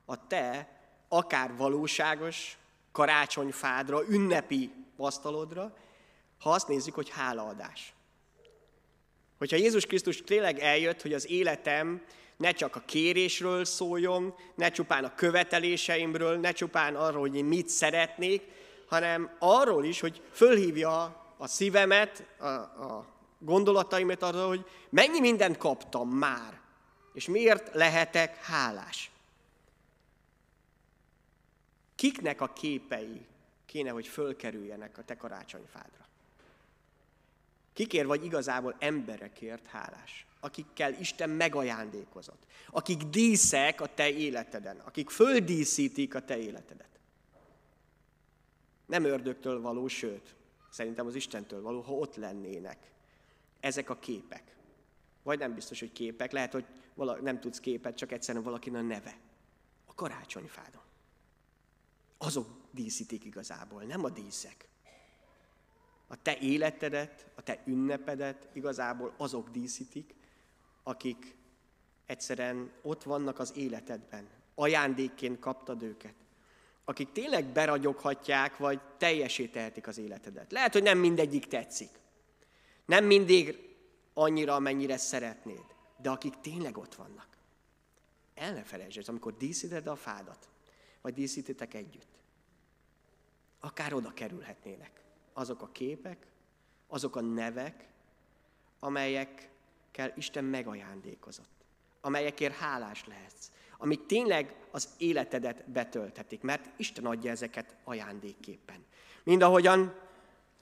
a 0.04 0.26
te 0.26 0.80
akár 1.08 1.56
valóságos 1.56 2.58
karácsonyfádra, 2.92 4.08
ünnepi 4.08 4.72
asztalodra, 4.96 5.76
ha 6.42 6.50
azt 6.50 6.68
nézzük, 6.68 6.94
hogy 6.94 7.08
hálaadás. 7.08 7.94
Hogyha 9.38 9.56
Jézus 9.56 9.86
Krisztus 9.86 10.22
tényleg 10.22 10.58
eljött, 10.58 11.02
hogy 11.02 11.12
az 11.12 11.30
életem 11.30 12.04
ne 12.36 12.52
csak 12.52 12.76
a 12.76 12.82
kérésről 12.86 13.64
szóljon, 13.64 14.34
ne 14.54 14.70
csupán 14.70 15.04
a 15.04 15.14
követeléseimről, 15.14 16.38
ne 16.38 16.52
csupán 16.52 16.96
arról, 16.96 17.20
hogy 17.20 17.36
én 17.36 17.44
mit 17.44 17.68
szeretnék, 17.68 18.42
hanem 18.86 19.36
arról 19.38 19.84
is, 19.84 20.00
hogy 20.00 20.22
fölhívja 20.32 21.24
a 21.36 21.46
szívemet, 21.46 22.24
a, 22.38 22.46
a 22.46 23.06
gondolataimat 23.38 24.22
arra, 24.22 24.46
hogy 24.46 24.66
mennyi 24.88 25.20
mindent 25.20 25.56
kaptam 25.56 26.08
már, 26.08 26.60
és 27.12 27.26
miért 27.26 27.74
lehetek 27.74 28.44
hálás. 28.44 29.10
Kiknek 31.94 32.40
a 32.40 32.52
képei 32.52 33.26
kéne, 33.66 33.90
hogy 33.90 34.06
fölkerüljenek 34.06 34.98
a 34.98 35.04
te 35.04 35.16
karácsonyfádra? 35.16 36.10
Kikért 37.72 38.06
vagy 38.06 38.24
igazából 38.24 38.76
emberekért 38.78 39.66
hálás, 39.66 40.26
akikkel 40.40 40.92
Isten 40.92 41.30
megajándékozott, 41.30 42.46
akik 42.70 43.02
díszek 43.02 43.80
a 43.80 43.94
te 43.94 44.10
életeden, 44.10 44.78
akik 44.78 45.10
földíszítik 45.10 46.14
a 46.14 46.24
te 46.24 46.38
életedet. 46.38 47.00
Nem 48.86 49.04
ördögtől 49.04 49.60
való, 49.60 49.88
sőt, 49.88 50.34
szerintem 50.70 51.06
az 51.06 51.14
Istentől 51.14 51.62
való, 51.62 51.80
ha 51.80 51.92
ott 51.92 52.16
lennének 52.16 52.92
ezek 53.60 53.90
a 53.90 53.98
képek. 53.98 54.56
Vagy 55.22 55.38
nem 55.38 55.54
biztos, 55.54 55.80
hogy 55.80 55.92
képek, 55.92 56.32
lehet, 56.32 56.52
hogy 56.52 56.64
vala, 56.94 57.20
nem 57.20 57.40
tudsz 57.40 57.60
képet, 57.60 57.96
csak 57.96 58.12
egyszerűen 58.12 58.44
valakinek 58.44 58.82
a 58.82 58.84
neve. 58.84 59.16
A 59.84 59.94
karácsonyfádon. 59.94 60.82
Azok 62.18 62.48
díszítik 62.70 63.24
igazából, 63.24 63.82
nem 63.82 64.04
a 64.04 64.10
díszek. 64.10 64.68
A 66.06 66.22
te 66.22 66.38
életedet, 66.38 67.26
te 67.44 67.62
ünnepedet 67.64 68.48
igazából 68.52 69.14
azok 69.16 69.50
díszítik, 69.50 70.14
akik 70.82 71.36
egyszerűen 72.06 72.72
ott 72.82 73.02
vannak 73.02 73.38
az 73.38 73.56
életedben. 73.56 74.28
Ajándékként 74.54 75.38
kaptad 75.38 75.82
őket. 75.82 76.14
Akik 76.84 77.12
tényleg 77.12 77.44
beragyoghatják, 77.44 78.56
vagy 78.56 78.80
teljesítehetik 78.98 79.86
az 79.86 79.98
életedet. 79.98 80.52
Lehet, 80.52 80.72
hogy 80.72 80.82
nem 80.82 80.98
mindegyik 80.98 81.46
tetszik. 81.46 81.90
Nem 82.84 83.04
mindig 83.04 83.74
annyira, 84.14 84.54
amennyire 84.54 84.96
szeretnéd. 84.96 85.64
De 85.96 86.10
akik 86.10 86.40
tényleg 86.40 86.78
ott 86.78 86.94
vannak. 86.94 87.28
El 88.34 88.52
ne 88.52 88.62
felejtsd, 88.62 89.08
amikor 89.08 89.36
díszíted 89.36 89.86
a 89.86 89.96
fádat, 89.96 90.48
vagy 91.00 91.14
díszítitek 91.14 91.74
együtt. 91.74 92.20
Akár 93.60 93.94
oda 93.94 94.12
kerülhetnének 94.14 95.02
azok 95.32 95.62
a 95.62 95.68
képek, 95.72 96.26
azok 96.92 97.16
a 97.16 97.20
nevek, 97.20 97.84
amelyekkel 98.80 100.12
Isten 100.14 100.44
megajándékozott, 100.44 101.64
amelyekért 102.00 102.54
hálás 102.54 103.04
lehetsz, 103.06 103.50
amik 103.78 104.06
tényleg 104.06 104.54
az 104.70 104.88
életedet 104.98 105.70
betölthetik, 105.70 106.40
mert 106.42 106.70
Isten 106.76 107.06
adja 107.06 107.30
ezeket 107.30 107.74
ajándékképpen. 107.84 108.84
Mind 109.22 109.42
ahogyan 109.42 109.94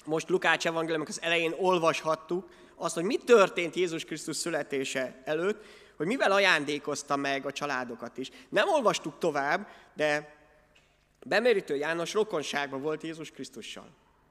most 0.05 0.29
Lukács 0.29 0.67
evangéliumok 0.67 1.09
az 1.09 1.23
elején 1.23 1.55
olvashattuk 1.59 2.51
azt, 2.75 2.95
hogy 2.95 3.05
mi 3.05 3.17
történt 3.17 3.75
Jézus 3.75 4.05
Krisztus 4.05 4.37
születése 4.37 5.23
előtt, 5.25 5.65
hogy 5.97 6.07
mivel 6.07 6.33
ajándékozta 6.33 7.17
meg 7.17 7.47
a 7.47 7.53
családokat 7.53 8.19
is. 8.19 8.31
Nem 8.49 8.69
olvastuk 8.69 9.19
tovább, 9.19 9.69
de 9.95 10.39
Bemerítő 11.27 11.77
János 11.77 12.13
rokonságban 12.13 12.83
volt 12.83 13.03
Jézus 13.03 13.31
Krisztussal. 13.31 13.89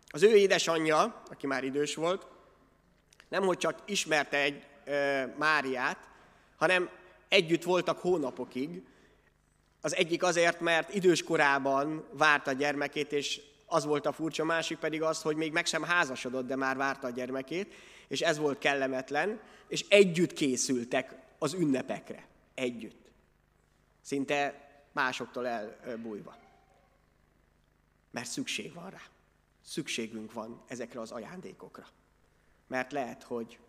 Az 0.09 0.23
ő 0.23 0.35
édesanyja, 0.35 1.21
aki 1.29 1.47
már 1.47 1.63
idős 1.63 1.95
volt, 1.95 2.27
nem 3.29 3.43
hogy 3.43 3.57
csak 3.57 3.79
ismerte 3.85 4.37
egy 4.37 4.63
e, 4.85 5.25
Máriát, 5.37 6.07
hanem 6.55 6.89
együtt 7.27 7.63
voltak 7.63 7.99
hónapokig. 7.99 8.83
Az 9.81 9.95
egyik 9.95 10.23
azért, 10.23 10.59
mert 10.59 10.93
idős 10.93 11.23
korában 11.23 12.05
várta 12.11 12.51
a 12.51 12.53
gyermekét, 12.53 13.11
és 13.11 13.41
az 13.65 13.85
volt 13.85 14.05
a 14.05 14.11
furcsa, 14.11 14.43
másik 14.43 14.77
pedig 14.77 15.01
az, 15.01 15.21
hogy 15.21 15.35
még 15.35 15.51
meg 15.51 15.65
sem 15.65 15.83
házasodott, 15.83 16.47
de 16.47 16.55
már 16.55 16.77
várta 16.77 17.07
a 17.07 17.11
gyermekét, 17.11 17.73
és 18.07 18.21
ez 18.21 18.37
volt 18.37 18.57
kellemetlen, 18.57 19.39
és 19.67 19.85
együtt 19.89 20.33
készültek 20.33 21.15
az 21.37 21.53
ünnepekre. 21.53 22.27
Együtt. 22.53 23.09
Szinte 24.01 24.67
másoktól 24.91 25.47
elbújva. 25.47 26.37
Mert 28.11 28.29
szükség 28.29 28.73
van 28.73 28.89
rá. 28.89 29.01
Szükségünk 29.69 30.33
van 30.33 30.61
ezekre 30.67 30.99
az 30.99 31.11
ajándékokra. 31.11 31.87
Mert 32.67 32.91
lehet, 32.91 33.23
hogy 33.23 33.59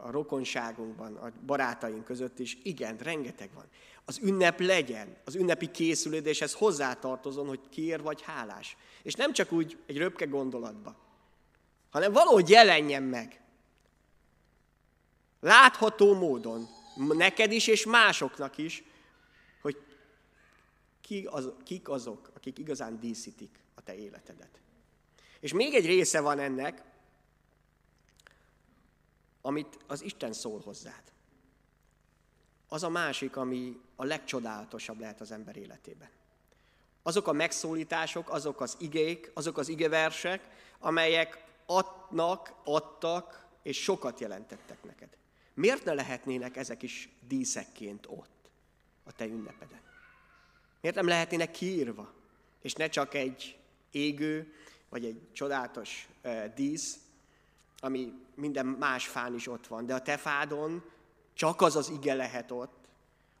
a 0.00 0.10
rokonságunkban, 0.10 1.16
a 1.16 1.32
barátaink 1.46 2.04
között 2.04 2.38
is, 2.38 2.58
igen, 2.62 2.96
rengeteg 2.96 3.50
van. 3.54 3.64
Az 4.04 4.18
ünnep 4.22 4.60
legyen, 4.60 5.16
az 5.24 5.34
ünnepi 5.34 5.70
készülődéshez 5.70 6.52
hozzátartozon, 6.52 7.46
hogy 7.46 7.60
kér 7.68 8.02
vagy 8.02 8.22
hálás. 8.22 8.76
És 9.02 9.14
nem 9.14 9.32
csak 9.32 9.52
úgy 9.52 9.78
egy 9.86 9.96
röpke 9.96 10.24
gondolatba, 10.24 10.96
hanem 11.90 12.12
valahogy 12.12 12.48
jelenjen 12.48 13.02
meg. 13.02 13.40
Látható 15.40 16.14
módon, 16.14 16.66
neked 16.96 17.52
is 17.52 17.66
és 17.66 17.86
másoknak 17.86 18.58
is, 18.58 18.84
hogy 19.62 19.76
ki 21.00 21.26
az, 21.30 21.52
kik 21.64 21.88
azok, 21.88 22.30
akik 22.34 22.58
igazán 22.58 23.00
díszítik 23.00 23.58
a 23.74 23.82
te 23.82 23.94
életedet. 23.96 24.62
És 25.44 25.52
még 25.52 25.74
egy 25.74 25.86
része 25.86 26.20
van 26.20 26.38
ennek, 26.38 26.82
amit 29.42 29.78
az 29.86 30.02
Isten 30.02 30.32
szól 30.32 30.60
hozzád. 30.60 31.02
Az 32.68 32.82
a 32.82 32.88
másik, 32.88 33.36
ami 33.36 33.80
a 33.96 34.04
legcsodálatosabb 34.04 35.00
lehet 35.00 35.20
az 35.20 35.30
ember 35.30 35.56
életében. 35.56 36.08
Azok 37.02 37.26
a 37.26 37.32
megszólítások, 37.32 38.30
azok 38.30 38.60
az 38.60 38.76
igék, 38.80 39.30
azok 39.34 39.58
az 39.58 39.68
igeversek, 39.68 40.48
amelyek 40.78 41.44
adnak, 41.66 42.54
adtak, 42.64 43.46
és 43.62 43.82
sokat 43.82 44.20
jelentettek 44.20 44.84
neked. 44.84 45.16
Miért 45.54 45.84
ne 45.84 45.92
lehetnének 45.92 46.56
ezek 46.56 46.82
is 46.82 47.08
díszekként 47.28 48.06
ott, 48.06 48.50
a 49.04 49.12
te 49.12 49.24
ünnepeden? 49.24 49.80
Miért 50.80 50.96
nem 50.96 51.08
lehetnének 51.08 51.50
kiírva, 51.50 52.12
és 52.62 52.72
ne 52.72 52.88
csak 52.88 53.14
egy 53.14 53.58
égő, 53.90 54.54
vagy 54.94 55.04
egy 55.04 55.20
csodálatos 55.32 56.08
dísz, 56.54 56.98
ami 57.80 58.12
minden 58.34 58.66
más 58.66 59.06
fán 59.06 59.34
is 59.34 59.46
ott 59.46 59.66
van, 59.66 59.86
de 59.86 59.94
a 59.94 60.02
te 60.02 60.16
fádon 60.16 60.84
csak 61.32 61.60
az 61.60 61.76
az 61.76 61.88
ige 61.88 62.14
lehet 62.14 62.50
ott, 62.50 62.88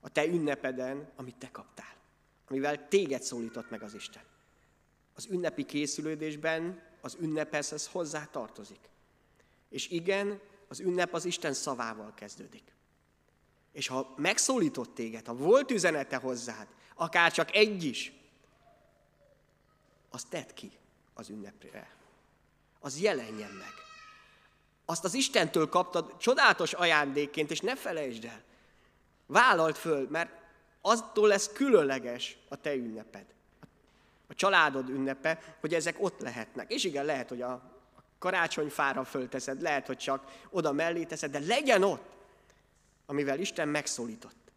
a 0.00 0.08
te 0.08 0.26
ünnepeden, 0.26 1.12
amit 1.16 1.36
te 1.36 1.50
kaptál, 1.50 1.96
amivel 2.48 2.88
téged 2.88 3.22
szólított 3.22 3.70
meg 3.70 3.82
az 3.82 3.94
Isten. 3.94 4.22
Az 5.14 5.26
ünnepi 5.26 5.64
készülődésben 5.64 6.82
az 7.00 7.16
ünnephez 7.20 7.72
ez 7.72 7.86
hozzá 7.86 8.24
tartozik. 8.24 8.90
És 9.68 9.88
igen, 9.88 10.40
az 10.68 10.80
ünnep 10.80 11.14
az 11.14 11.24
Isten 11.24 11.52
szavával 11.52 12.14
kezdődik. 12.14 12.74
És 13.72 13.86
ha 13.86 14.14
megszólított 14.16 14.94
téged, 14.94 15.26
ha 15.26 15.34
volt 15.34 15.70
üzenete 15.70 16.16
hozzád, 16.16 16.66
akár 16.94 17.32
csak 17.32 17.54
egy 17.54 17.84
is, 17.84 18.12
azt 20.10 20.28
tedd 20.28 20.54
ki 20.54 20.72
az 21.14 21.28
ünnepre. 21.28 21.90
Az 22.80 23.00
jelenjen 23.00 23.50
meg. 23.50 23.72
Azt 24.84 25.04
az 25.04 25.14
Istentől 25.14 25.68
kaptad 25.68 26.16
csodálatos 26.16 26.72
ajándékként, 26.72 27.50
és 27.50 27.60
ne 27.60 27.76
felejtsd 27.76 28.24
el. 28.24 28.42
Vállalt 29.26 29.78
föl, 29.78 30.08
mert 30.10 30.30
attól 30.80 31.28
lesz 31.28 31.52
különleges 31.52 32.36
a 32.48 32.56
te 32.56 32.74
ünneped. 32.74 33.24
A 34.26 34.34
családod 34.34 34.88
ünnepe, 34.88 35.56
hogy 35.60 35.74
ezek 35.74 35.96
ott 35.98 36.20
lehetnek. 36.20 36.72
És 36.72 36.84
igen, 36.84 37.04
lehet, 37.04 37.28
hogy 37.28 37.42
a 37.42 37.72
karácsonyfára 38.18 39.04
fölteszed, 39.04 39.62
lehet, 39.62 39.86
hogy 39.86 39.96
csak 39.96 40.32
oda 40.50 40.72
mellé 40.72 41.04
teszed, 41.04 41.30
de 41.30 41.38
legyen 41.38 41.82
ott, 41.82 42.12
amivel 43.06 43.38
Isten 43.38 43.68
megszólított. 43.68 44.52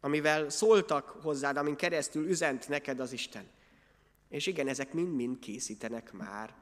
Amivel 0.00 0.50
szóltak 0.50 1.08
hozzád, 1.22 1.56
amin 1.56 1.76
keresztül 1.76 2.28
üzent 2.28 2.68
neked 2.68 3.00
az 3.00 3.12
Isten. 3.12 3.48
És 4.36 4.46
igen, 4.46 4.68
ezek 4.68 4.92
mind-mind 4.92 5.38
készítenek 5.38 6.12
már 6.12 6.54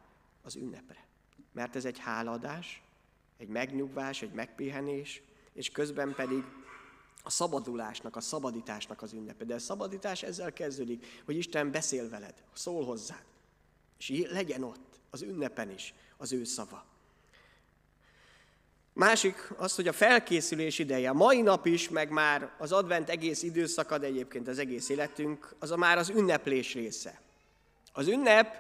az 0.43 0.57
ünnepre. 0.57 1.07
Mert 1.53 1.77
ez 1.77 1.85
egy 1.85 1.99
háladás, 1.99 2.83
egy 3.37 3.49
megnyugvás, 3.49 4.23
egy 4.23 4.33
megpihenés, 4.33 5.23
és 5.53 5.71
közben 5.71 6.15
pedig 6.15 6.45
a 7.23 7.31
szabadulásnak, 7.31 8.17
a 8.17 8.21
szabadításnak 8.21 9.03
az 9.03 9.13
ünnepe. 9.13 9.45
De 9.45 9.55
a 9.55 9.59
szabadítás 9.59 10.23
ezzel 10.23 10.53
kezdődik, 10.53 11.07
hogy 11.25 11.37
Isten 11.37 11.71
beszél 11.71 12.09
veled, 12.09 12.45
szól 12.53 12.85
hozzád. 12.85 13.25
És 13.99 14.27
legyen 14.31 14.63
ott, 14.63 15.01
az 15.11 15.23
ünnepen 15.23 15.71
is, 15.71 15.95
az 16.17 16.33
ő 16.33 16.45
szava. 16.45 16.85
Másik 18.93 19.53
az, 19.57 19.75
hogy 19.75 19.89
a 19.89 19.93
felkészülés 19.93 20.79
ideje, 20.79 21.09
a 21.09 21.15
mai 21.15 21.41
nap 21.41 21.67
is, 21.67 21.89
meg 21.89 22.11
már 22.11 22.55
az 22.59 22.73
advent 22.73 23.09
egész 23.09 23.43
időszaka, 23.43 23.99
de 23.99 24.07
egyébként 24.07 24.49
az 24.49 24.59
egész 24.59 24.89
életünk, 24.89 25.55
az 25.59 25.71
a 25.71 25.77
már 25.77 25.99
az 25.99 26.09
ünneplés 26.09 26.75
része. 26.75 27.23
Az 27.97 28.07
ünnep 28.07 28.57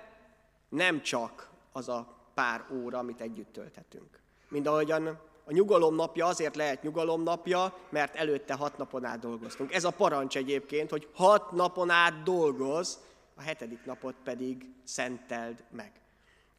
nem 0.68 1.02
csak 1.02 1.50
az 1.72 1.88
a 1.88 2.16
pár 2.34 2.64
óra, 2.72 2.98
amit 2.98 3.20
együtt 3.20 3.52
tölthetünk. 3.52 4.20
Mind 4.48 4.66
ahogyan 4.66 5.06
a 5.44 5.52
nyugalom 5.52 5.94
napja 5.94 6.26
azért 6.26 6.56
lehet 6.56 6.82
nyugalom 6.82 7.22
napja, 7.22 7.78
mert 7.88 8.14
előtte 8.14 8.54
hat 8.54 8.78
napon 8.78 9.04
át 9.04 9.18
dolgoztunk. 9.18 9.72
Ez 9.72 9.84
a 9.84 9.90
parancs 9.90 10.36
egyébként, 10.36 10.90
hogy 10.90 11.08
hat 11.14 11.52
napon 11.52 11.90
át 11.90 12.22
dolgoz, 12.22 12.98
a 13.34 13.42
hetedik 13.42 13.84
napot 13.84 14.14
pedig 14.24 14.74
szenteld 14.84 15.64
meg. 15.70 15.92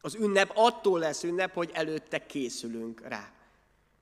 Az 0.00 0.14
ünnep 0.14 0.50
attól 0.54 0.98
lesz 0.98 1.22
ünnep, 1.22 1.54
hogy 1.54 1.70
előtte 1.74 2.26
készülünk 2.26 3.00
rá. 3.08 3.30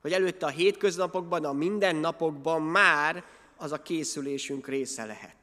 Hogy 0.00 0.12
előtte 0.12 0.46
a 0.46 0.50
hétköznapokban, 0.50 1.44
a 1.44 1.52
mindennapokban 1.52 2.62
már 2.62 3.24
az 3.56 3.72
a 3.72 3.82
készülésünk 3.82 4.68
része 4.68 5.04
lehet. 5.04 5.36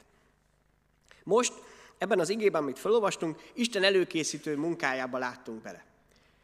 Most 1.24 1.54
ebben 2.02 2.20
az 2.20 2.30
igében, 2.30 2.62
amit 2.62 2.80
felolvastunk, 2.80 3.42
Isten 3.54 3.84
előkészítő 3.84 4.56
munkájába 4.58 5.18
láttunk 5.18 5.62
bele. 5.62 5.86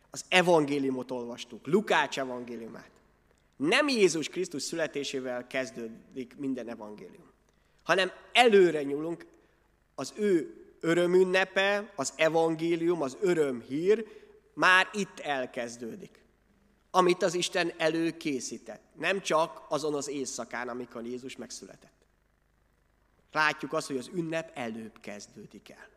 az 0.09 0.25
evangéliumot 0.29 1.11
olvastuk, 1.11 1.67
Lukács 1.67 2.19
evangéliumát. 2.19 2.89
Nem 3.55 3.87
Jézus 3.87 4.29
Krisztus 4.29 4.63
születésével 4.63 5.47
kezdődik 5.47 6.35
minden 6.37 6.69
evangélium, 6.69 7.31
hanem 7.83 8.11
előre 8.33 8.83
nyúlunk 8.83 9.25
az 9.95 10.13
ő 10.15 10.65
örömünnepe, 10.79 11.93
az 11.95 12.13
evangélium, 12.15 13.01
az 13.01 13.17
örömhír 13.21 14.05
már 14.53 14.89
itt 14.93 15.19
elkezdődik 15.19 16.25
amit 16.91 17.23
az 17.23 17.33
Isten 17.33 17.73
előkészített. 17.77 18.81
Nem 18.93 19.21
csak 19.21 19.65
azon 19.69 19.93
az 19.93 20.07
éjszakán, 20.07 20.69
amikor 20.69 21.05
Jézus 21.05 21.35
megszületett. 21.35 21.96
Látjuk 23.31 23.73
azt, 23.73 23.87
hogy 23.87 23.97
az 23.97 24.09
ünnep 24.13 24.51
előbb 24.53 24.99
kezdődik 24.99 25.69
el. 25.69 25.89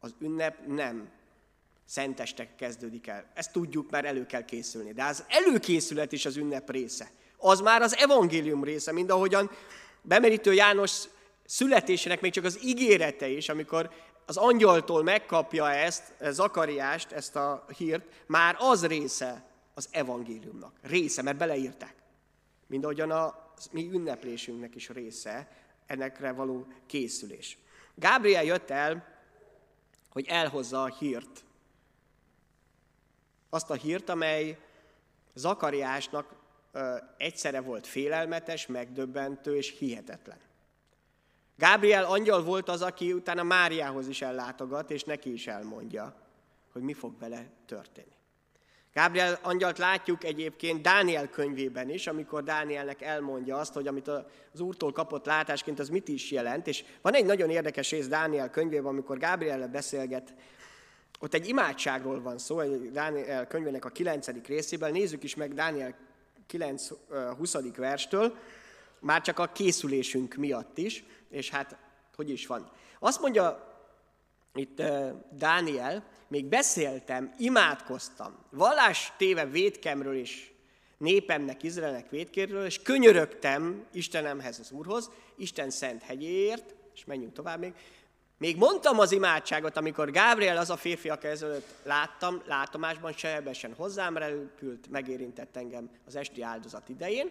Az 0.00 0.14
ünnep 0.20 0.66
nem 0.66 1.08
szentestek 1.84 2.56
kezdődik 2.56 3.06
el. 3.06 3.24
Ezt 3.34 3.52
tudjuk, 3.52 3.90
mert 3.90 4.06
elő 4.06 4.26
kell 4.26 4.44
készülni. 4.44 4.92
De 4.92 5.04
az 5.04 5.24
előkészület 5.28 6.12
is 6.12 6.26
az 6.26 6.36
ünnep 6.36 6.70
része. 6.70 7.10
Az 7.36 7.60
már 7.60 7.82
az 7.82 7.96
evangélium 7.96 8.64
része, 8.64 8.92
mind 8.92 9.10
ahogyan 9.10 9.50
bemerítő 10.02 10.52
János 10.54 11.04
születésének 11.46 12.20
még 12.20 12.32
csak 12.32 12.44
az 12.44 12.64
ígérete 12.64 13.28
is, 13.28 13.48
amikor 13.48 13.90
az 14.26 14.36
angyaltól 14.36 15.02
megkapja 15.02 15.70
ezt, 15.70 16.12
Zakariást, 16.20 17.12
ezt 17.12 17.36
a 17.36 17.64
hírt, 17.76 18.24
már 18.26 18.56
az 18.58 18.86
része 18.86 19.44
az 19.74 19.88
evangéliumnak. 19.90 20.72
Része, 20.82 21.22
mert 21.22 21.36
beleírták. 21.36 21.94
Mind 22.66 22.84
ahogyan 22.84 23.10
a 23.10 23.52
mi 23.70 23.90
ünneplésünknek 23.92 24.74
is 24.74 24.88
része, 24.88 25.48
ennekre 25.88 26.32
való 26.32 26.66
készülés. 26.86 27.58
Gábriel 27.94 28.44
jött 28.44 28.70
el, 28.70 29.06
hogy 30.10 30.26
elhozza 30.26 30.82
a 30.82 30.96
hírt. 30.96 31.44
Azt 33.50 33.70
a 33.70 33.74
hírt, 33.74 34.08
amely 34.08 34.58
Zakariásnak 35.34 36.34
egyszerre 37.16 37.60
volt 37.60 37.86
félelmetes, 37.86 38.66
megdöbbentő 38.66 39.56
és 39.56 39.78
hihetetlen. 39.78 40.38
Gábriel 41.56 42.04
angyal 42.04 42.42
volt 42.42 42.68
az, 42.68 42.82
aki 42.82 43.12
utána 43.12 43.42
Máriához 43.42 44.08
is 44.08 44.22
ellátogat, 44.22 44.90
és 44.90 45.04
neki 45.04 45.32
is 45.32 45.46
elmondja, 45.46 46.14
hogy 46.72 46.82
mi 46.82 46.92
fog 46.92 47.18
vele 47.18 47.50
történni. 47.66 48.17
Gábriel 48.92 49.38
angyalt 49.42 49.78
látjuk 49.78 50.24
egyébként 50.24 50.82
Dániel 50.82 51.28
könyvében 51.28 51.90
is, 51.90 52.06
amikor 52.06 52.42
Dánielnek 52.42 53.02
elmondja 53.02 53.56
azt, 53.56 53.72
hogy 53.72 53.86
amit 53.86 54.08
az 54.52 54.60
úrtól 54.60 54.92
kapott 54.92 55.26
látásként, 55.26 55.78
az 55.78 55.88
mit 55.88 56.08
is 56.08 56.30
jelent. 56.30 56.66
És 56.66 56.84
van 57.02 57.14
egy 57.14 57.24
nagyon 57.24 57.50
érdekes 57.50 57.90
rész 57.90 58.08
Dániel 58.08 58.50
könyvében, 58.50 58.86
amikor 58.86 59.18
Gábriel 59.18 59.68
beszélget, 59.68 60.34
ott 61.20 61.34
egy 61.34 61.48
imádságról 61.48 62.22
van 62.22 62.38
szó, 62.38 62.60
egy 62.60 62.90
Dániel 62.90 63.46
könyvének 63.46 63.84
a 63.84 63.88
9. 63.88 64.46
részében. 64.46 64.92
Nézzük 64.92 65.22
is 65.22 65.34
meg 65.34 65.54
Dániel 65.54 65.94
9. 66.46 66.88
20. 67.36 67.56
verstől, 67.76 68.36
már 69.00 69.20
csak 69.20 69.38
a 69.38 69.46
készülésünk 69.46 70.34
miatt 70.34 70.78
is, 70.78 71.04
és 71.30 71.50
hát 71.50 71.76
hogy 72.16 72.30
is 72.30 72.46
van. 72.46 72.70
Azt 72.98 73.20
mondja 73.20 73.76
itt 74.54 74.82
Dániel, 75.30 76.04
még 76.28 76.44
beszéltem, 76.44 77.34
imádkoztam, 77.38 78.34
vallás 78.50 79.12
téve 79.16 79.46
védkemről 79.46 80.16
is, 80.16 80.52
népemnek, 80.98 81.62
Izraelnek 81.62 82.10
védkéről, 82.10 82.64
és 82.64 82.82
könyörögtem 82.82 83.86
Istenemhez, 83.92 84.58
az 84.58 84.70
Úrhoz, 84.70 85.10
Isten 85.36 85.70
szent 85.70 86.02
hegyéért, 86.02 86.74
és 86.94 87.04
menjünk 87.04 87.32
tovább 87.32 87.58
még. 87.58 87.72
Még 88.38 88.56
mondtam 88.56 88.98
az 88.98 89.12
imádságot, 89.12 89.76
amikor 89.76 90.10
Gábriel 90.10 90.56
az 90.56 90.70
a 90.70 90.76
férfi, 90.76 91.08
aki 91.08 91.26
ezelőtt 91.26 91.68
láttam, 91.82 92.42
látomásban 92.46 93.12
sebesen 93.12 93.74
hozzám 93.74 94.16
repült, 94.16 94.90
megérintett 94.90 95.56
engem 95.56 95.90
az 96.06 96.16
esti 96.16 96.42
áldozat 96.42 96.88
idején, 96.88 97.30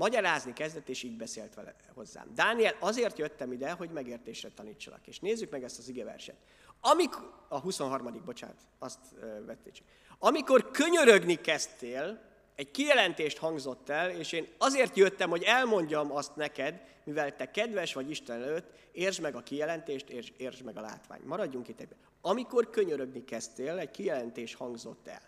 Magyarázni 0.00 0.52
kezdett, 0.52 0.88
és 0.88 1.02
így 1.02 1.16
beszélt 1.16 1.54
vele 1.54 1.74
hozzám. 1.94 2.30
Dániel, 2.34 2.76
azért 2.78 3.18
jöttem 3.18 3.52
ide, 3.52 3.70
hogy 3.70 3.90
megértésre 3.90 4.48
tanítsalak. 4.48 5.06
És 5.06 5.18
nézzük 5.18 5.50
meg 5.50 5.62
ezt 5.64 5.78
az 5.78 5.88
igeverset. 5.88 6.36
Amikor, 6.80 7.32
a 7.48 7.58
23. 7.58 8.22
bocsánat, 8.24 8.56
azt 8.78 8.98
vették. 9.46 9.82
Amikor 10.18 10.70
könyörögni 10.70 11.34
kezdtél, 11.34 12.20
egy 12.54 12.70
kijelentést 12.70 13.38
hangzott 13.38 13.88
el, 13.88 14.10
és 14.10 14.32
én 14.32 14.48
azért 14.58 14.96
jöttem, 14.96 15.30
hogy 15.30 15.42
elmondjam 15.42 16.12
azt 16.12 16.36
neked, 16.36 16.82
mivel 17.04 17.36
te 17.36 17.50
kedves 17.50 17.94
vagy 17.94 18.10
Isten 18.10 18.42
előtt, 18.42 18.70
értsd 18.92 19.20
meg 19.20 19.34
a 19.34 19.42
kijelentést, 19.42 20.08
és 20.08 20.32
értsd 20.36 20.64
meg 20.64 20.76
a 20.76 20.80
látvány. 20.80 21.20
Maradjunk 21.24 21.68
itt 21.68 21.80
egyben. 21.80 21.98
Amikor 22.20 22.70
könyörögni 22.70 23.24
kezdtél, 23.24 23.78
egy 23.78 23.90
kijelentés 23.90 24.54
hangzott 24.54 25.06
el. 25.06 25.22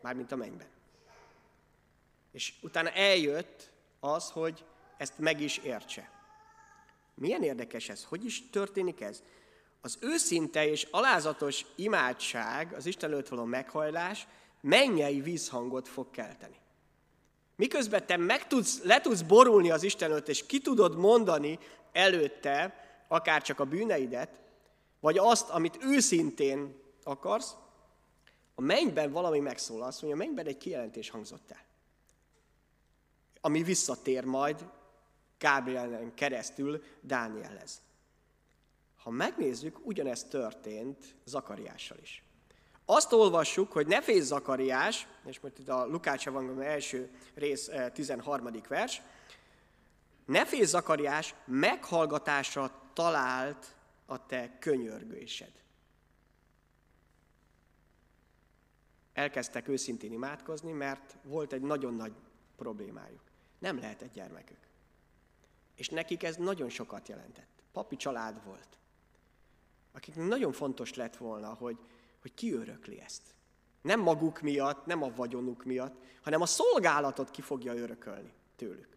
Mármint 0.00 0.32
a 0.32 0.36
mennyben. 0.36 0.68
És 2.32 2.52
utána 2.62 2.90
eljött 2.90 3.74
az, 4.12 4.30
hogy 4.30 4.64
ezt 4.96 5.18
meg 5.18 5.40
is 5.40 5.56
értse. 5.56 6.10
Milyen 7.14 7.42
érdekes 7.42 7.88
ez? 7.88 8.04
Hogy 8.04 8.24
is 8.24 8.50
történik 8.50 9.00
ez? 9.00 9.22
Az 9.80 9.98
őszinte 10.00 10.68
és 10.68 10.86
alázatos 10.90 11.64
imádság, 11.74 12.72
az 12.72 12.86
Isten 12.86 13.10
előtt 13.10 13.28
való 13.28 13.44
meghajlás 13.44 14.26
mennyei 14.60 15.20
vízhangot 15.20 15.88
fog 15.88 16.10
kelteni. 16.10 16.56
Miközben 17.56 18.06
te 18.06 18.16
meg 18.16 18.46
tudsz, 18.46 18.82
le 18.82 19.00
tudsz 19.00 19.22
borulni 19.22 19.70
az 19.70 19.82
Isten 19.82 20.10
előtt, 20.10 20.28
és 20.28 20.46
ki 20.46 20.60
tudod 20.60 20.96
mondani 20.96 21.58
előtte, 21.92 22.84
akár 23.08 23.42
csak 23.42 23.60
a 23.60 23.64
bűneidet, 23.64 24.40
vagy 25.00 25.18
azt, 25.18 25.50
amit 25.50 25.78
őszintén 25.80 26.80
akarsz, 27.02 27.54
a 28.54 28.60
mennyben 28.60 29.12
valami 29.12 29.38
megszólal, 29.38 29.86
azt 29.86 30.02
mondja, 30.02 30.20
a 30.20 30.26
mennyben 30.26 30.46
egy 30.46 30.56
kijelentés 30.56 31.10
hangzott 31.10 31.50
el 31.50 31.65
ami 33.46 33.62
visszatér 33.62 34.24
majd 34.24 34.68
Gábrielen 35.38 36.14
keresztül 36.14 36.82
Dánielhez. 37.00 37.80
Ha 38.96 39.10
megnézzük, 39.10 39.86
ugyanezt 39.86 40.28
történt 40.28 41.14
Zakariással 41.24 41.98
is. 42.02 42.22
Azt 42.84 43.12
olvassuk, 43.12 43.72
hogy 43.72 43.86
ne 43.86 44.02
félsz 44.02 44.26
Zakariás, 44.26 45.06
és 45.24 45.40
most 45.40 45.58
itt 45.58 45.68
a 45.68 45.86
Lukács 45.86 46.26
Evangélium 46.26 46.60
első 46.60 47.10
rész 47.34 47.70
13. 47.92 48.46
Eh, 48.46 48.52
vers, 48.68 49.02
ne 50.24 50.46
félsz 50.46 50.68
Zakariás, 50.68 51.34
meghallgatásra 51.44 52.90
talált 52.92 53.76
a 54.06 54.26
te 54.26 54.58
könyörgésed. 54.58 55.52
Elkezdtek 59.12 59.68
őszintén 59.68 60.12
imádkozni, 60.12 60.72
mert 60.72 61.16
volt 61.22 61.52
egy 61.52 61.62
nagyon 61.62 61.94
nagy 61.94 62.12
problémájuk. 62.56 63.25
Nem 63.58 63.78
lehetett 63.78 64.12
gyermekük. 64.12 64.58
És 65.74 65.88
nekik 65.88 66.22
ez 66.22 66.36
nagyon 66.36 66.68
sokat 66.68 67.08
jelentett. 67.08 67.62
Papi 67.72 67.96
család 67.96 68.44
volt. 68.44 68.68
Akiknek 69.92 70.26
nagyon 70.26 70.52
fontos 70.52 70.94
lett 70.94 71.16
volna, 71.16 71.54
hogy, 71.54 71.78
hogy 72.20 72.34
ki 72.34 72.52
örökli 72.52 73.00
ezt. 73.00 73.22
Nem 73.82 74.00
maguk 74.00 74.40
miatt, 74.40 74.86
nem 74.86 75.02
a 75.02 75.14
vagyonuk 75.14 75.64
miatt, 75.64 75.94
hanem 76.22 76.40
a 76.40 76.46
szolgálatot 76.46 77.30
ki 77.30 77.42
fogja 77.42 77.74
örökölni 77.74 78.32
tőlük. 78.56 78.96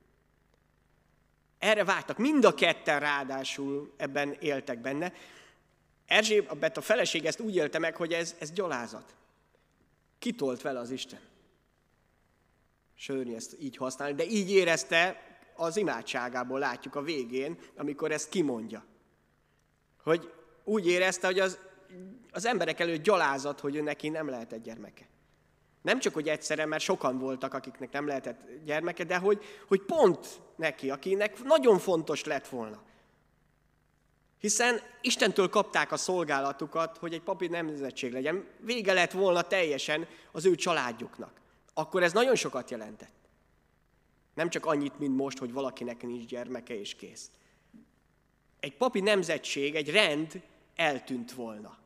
Erre 1.60 1.84
vágytak. 1.84 2.18
Mind 2.18 2.46
a 2.46 2.54
ketten 2.54 3.00
ráadásul 3.00 3.94
ebben 3.98 4.34
éltek 4.40 4.80
benne. 4.82 5.14
Erzsébet 6.06 6.78
a 6.78 6.82
feleség 6.82 7.26
ezt 7.26 7.40
úgy 7.40 7.56
élte 7.56 7.80
meg, 7.80 7.96
hogy 7.96 8.14
ez, 8.14 8.36
ez 8.40 8.52
gyalázat. 8.52 9.16
Kitolt 10.20 10.62
vele 10.62 10.80
az 10.80 10.92
Isten. 10.92 11.20
Sörni 13.02 13.36
ezt 13.36 13.56
így 13.60 13.78
használni, 13.78 14.16
de 14.16 14.26
így 14.26 14.52
érezte 14.52 15.22
az 15.56 15.78
imádságából 15.78 16.60
látjuk 16.60 16.96
a 16.96 17.02
végén, 17.02 17.60
amikor 17.78 18.12
ezt 18.12 18.30
kimondja. 18.30 18.86
Hogy 20.04 20.34
úgy 20.64 20.88
érezte, 20.88 21.28
hogy 21.28 21.40
az, 21.40 21.60
az 22.32 22.46
emberek 22.46 22.80
előtt 22.80 23.04
gyalázat, 23.04 23.60
hogy 23.60 23.76
ő 23.76 23.82
neki 23.82 24.10
nem 24.10 24.30
lehet 24.30 24.52
egy 24.52 24.62
gyermeke. 24.62 25.08
Nem 25.82 26.00
csak, 26.00 26.14
hogy 26.14 26.28
egyszerre, 26.28 26.66
mert 26.66 26.84
sokan 26.84 27.20
voltak, 27.20 27.54
akiknek 27.54 27.92
nem 27.92 28.08
lehetett 28.08 28.40
gyermeke, 28.66 29.04
de 29.04 29.18
hogy, 29.18 29.44
hogy 29.68 29.82
pont 29.82 30.42
neki, 30.56 30.90
akinek 30.90 31.44
nagyon 31.44 31.78
fontos 31.78 32.24
lett 32.24 32.48
volna. 32.48 32.82
Hiszen 34.40 34.80
Istentől 35.02 35.50
kapták 35.50 35.92
a 35.92 35.98
szolgálatukat, 35.98 36.98
hogy 36.98 37.14
egy 37.14 37.22
papi 37.22 37.48
nemzetség 37.48 38.12
legyen. 38.12 38.48
Vége 38.60 38.94
lett 38.94 39.12
volna 39.12 39.42
teljesen 39.42 40.08
az 40.32 40.46
ő 40.46 40.56
családjuknak 40.56 41.40
akkor 41.80 42.04
ez 42.04 42.14
nagyon 42.14 42.36
sokat 42.36 42.72
jelentett. 42.72 43.30
Nem 44.34 44.50
csak 44.50 44.66
annyit, 44.66 45.00
mint 45.00 45.16
most, 45.16 45.38
hogy 45.38 45.54
valakinek 45.54 46.02
nincs 46.02 46.26
gyermeke 46.26 46.80
és 46.80 46.96
kész. 46.96 47.32
Egy 48.60 48.78
papi 48.78 49.00
nemzetség, 49.00 49.76
egy 49.76 49.90
rend 49.90 50.42
eltűnt 50.76 51.34
volna. 51.34 51.78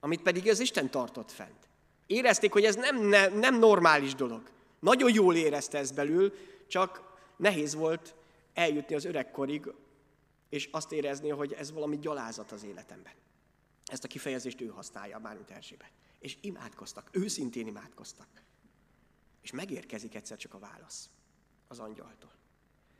Amit 0.00 0.22
pedig 0.22 0.48
az 0.48 0.60
Isten 0.60 0.90
tartott 0.90 1.30
fent. 1.30 1.68
Érezték, 2.06 2.52
hogy 2.52 2.64
ez 2.64 2.74
nem, 2.74 3.02
nem, 3.02 3.38
nem 3.38 3.58
normális 3.58 4.14
dolog. 4.14 4.50
Nagyon 4.78 5.12
jól 5.14 5.34
érezte 5.34 5.78
ez 5.78 5.90
belül, 5.90 6.32
csak 6.66 7.18
nehéz 7.36 7.74
volt 7.74 8.14
eljutni 8.54 8.94
az 8.94 9.04
öregkorig, 9.04 9.72
és 10.48 10.68
azt 10.72 10.92
érezni, 10.92 11.28
hogy 11.28 11.52
ez 11.52 11.72
valami 11.72 11.98
gyalázat 11.98 12.52
az 12.52 12.64
életemben. 12.64 13.12
Ezt 13.86 14.04
a 14.04 14.08
kifejezést 14.08 14.60
ő 14.60 14.66
használja, 14.66 15.18
mint 15.18 15.50
Erzsébet. 15.50 15.90
És 16.18 16.36
imádkoztak, 16.40 17.08
őszintén 17.12 17.66
imádkoztak. 17.66 18.26
És 19.46 19.52
megérkezik 19.52 20.14
egyszer 20.14 20.36
csak 20.36 20.54
a 20.54 20.58
válasz 20.58 21.10
az 21.68 21.78
angyaltól. 21.78 22.30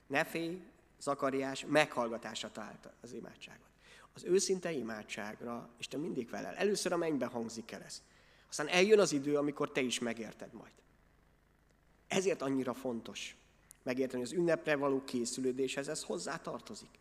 Ne 0.06 0.24
félj, 0.24 0.62
Zakariás 1.00 1.64
meghallgatásra 1.64 2.50
találta 2.50 2.92
az 3.00 3.12
imádságot. 3.12 3.68
Az 4.12 4.24
őszinte 4.24 4.72
imádságra 4.72 5.70
Isten 5.78 6.00
mindig 6.00 6.28
felel. 6.28 6.54
Először 6.54 6.92
a 6.92 6.96
mennybe 6.96 7.26
hangzik 7.26 7.70
el 7.70 7.82
ez. 7.82 8.02
Aztán 8.48 8.68
eljön 8.68 8.98
az 8.98 9.12
idő, 9.12 9.36
amikor 9.36 9.72
te 9.72 9.80
is 9.80 9.98
megérted 9.98 10.52
majd. 10.52 10.72
Ezért 12.06 12.42
annyira 12.42 12.74
fontos 12.74 13.36
megérteni, 13.82 14.22
hogy 14.22 14.32
az 14.32 14.38
ünnepre 14.38 14.76
való 14.76 15.04
készülődéshez 15.04 15.88
ez 15.88 16.02
hozzá 16.02 16.36
tartozik. 16.36 16.98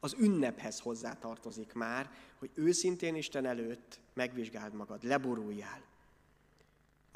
Az 0.00 0.14
ünnephez 0.18 0.80
hozzá 0.80 1.12
tartozik 1.18 1.72
már, 1.72 2.10
hogy 2.38 2.50
őszintén 2.54 3.14
Isten 3.14 3.46
előtt 3.46 4.00
megvizsgáld 4.14 4.74
magad, 4.74 5.02
leboruljál. 5.02 5.92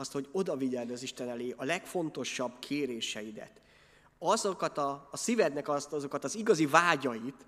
Azt, 0.01 0.13
hogy 0.13 0.29
oda 0.33 0.57
vigyeld 0.57 0.91
az 0.91 1.03
Isten 1.03 1.29
elé 1.29 1.55
a 1.57 1.65
legfontosabb 1.65 2.59
kéréseidet. 2.59 3.61
Azokat 4.19 4.79
a, 4.79 5.09
a 5.11 5.17
szívednek 5.17 5.69
azt, 5.69 5.93
azokat 5.93 6.25
az 6.25 6.35
igazi 6.35 6.67
vágyait, 6.67 7.47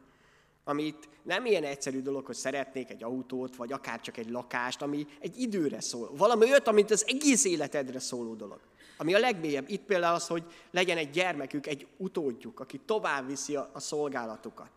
amit 0.65 1.09
nem 1.23 1.47
ilyen 1.47 1.65
egyszerű 1.65 2.03
dolog, 2.03 2.27
hogy 2.27 2.35
szeretnék 2.35 2.91
egy 2.91 3.03
autót, 3.03 3.57
vagy 3.57 3.73
akár 3.73 4.01
csak 4.01 4.17
egy 4.17 4.31
lakást, 4.31 4.83
ami 4.83 5.07
egy 5.21 5.41
időre 5.41 5.81
szól. 5.81 6.11
Valami 6.17 6.45
olyat, 6.45 6.69
amit 6.69 6.91
az 6.91 7.05
egész 7.07 7.45
életedre 7.45 7.99
szóló 7.99 8.35
dolog. 8.35 8.61
Ami 8.97 9.15
a 9.15 9.19
legmélyebb. 9.19 9.69
Itt 9.69 9.85
például 9.85 10.15
az, 10.15 10.27
hogy 10.27 10.45
legyen 10.71 10.97
egy 10.97 11.11
gyermekük, 11.11 11.67
egy 11.67 11.87
utódjuk, 11.97 12.61
aki 12.61 12.79
tovább 12.79 13.27
viszi 13.27 13.57
a, 13.57 13.71
a 13.73 13.81
szolgálatukat. 13.81 14.71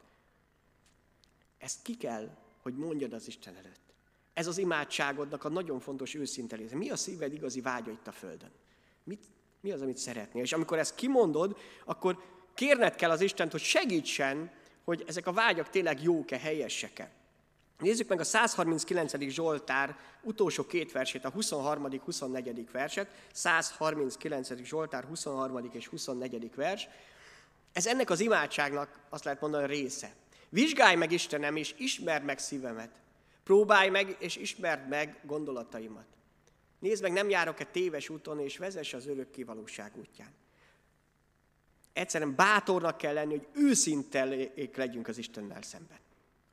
Ezt 1.57 1.81
ki 1.81 1.97
kell, 1.97 2.29
hogy 2.61 2.75
mondjad 2.75 3.13
az 3.13 3.27
Isten 3.27 3.55
előtt. 3.55 3.82
Ez 4.33 4.47
az 4.47 4.57
imádságodnak 4.57 5.43
a 5.43 5.49
nagyon 5.49 5.79
fontos 5.79 6.13
őszinte 6.15 6.55
része. 6.55 6.75
Mi 6.75 6.89
a 6.89 6.95
szíved 6.95 7.33
igazi 7.33 7.61
vágya 7.61 7.91
itt 7.91 8.07
a 8.07 8.11
Földön? 8.11 8.51
Mit, 9.03 9.23
mi 9.61 9.71
az, 9.71 9.81
amit 9.81 9.97
szeretnél? 9.97 10.43
És 10.43 10.53
amikor 10.53 10.77
ezt 10.77 10.95
kimondod, 10.95 11.57
akkor 11.85 12.23
kérned 12.53 12.95
kell 12.95 13.09
az 13.09 13.21
Istent, 13.21 13.51
hogy 13.51 13.61
segítsen, 13.61 14.51
hogy 14.83 15.03
ezek 15.07 15.27
a 15.27 15.33
vágyak 15.33 15.69
tényleg 15.69 16.03
jók-e, 16.03 16.37
helyesek-e. 16.37 17.11
Nézzük 17.79 18.07
meg 18.07 18.19
a 18.19 18.23
139. 18.23 19.17
Zsoltár 19.19 19.97
utolsó 20.21 20.65
két 20.65 20.91
versét, 20.91 21.25
a 21.25 21.29
23. 21.29 21.99
24. 21.99 22.71
verset, 22.71 23.09
139. 23.33 24.63
Zsoltár 24.63 25.03
23. 25.03 25.69
és 25.71 25.87
24. 25.87 26.55
vers. 26.55 26.87
Ez 27.73 27.85
ennek 27.85 28.09
az 28.09 28.19
imádságnak 28.19 28.99
azt 29.09 29.23
lehet 29.23 29.41
mondani 29.41 29.67
része. 29.67 30.13
Vizsgálj 30.49 30.95
meg 30.95 31.11
Istenem, 31.11 31.55
és 31.55 31.73
ismerd 31.77 32.23
meg 32.23 32.39
szívemet. 32.39 33.02
Próbálj 33.43 33.89
meg, 33.89 34.15
és 34.19 34.35
ismerd 34.35 34.87
meg 34.87 35.19
gondolataimat. 35.23 36.05
Nézd 36.79 37.01
meg, 37.01 37.11
nem 37.11 37.29
járok-e 37.29 37.65
téves 37.65 38.09
úton, 38.09 38.39
és 38.39 38.57
vezess 38.57 38.93
az 38.93 39.07
örök 39.07 39.31
kivalóság 39.31 39.97
útján. 39.97 40.33
Egyszerűen 41.93 42.35
bátornak 42.35 42.97
kell 42.97 43.13
lenni, 43.13 43.37
hogy 43.37 43.47
őszintelék 43.53 44.75
legyünk 44.75 45.07
az 45.07 45.17
Istennel 45.17 45.61
szemben. 45.61 45.99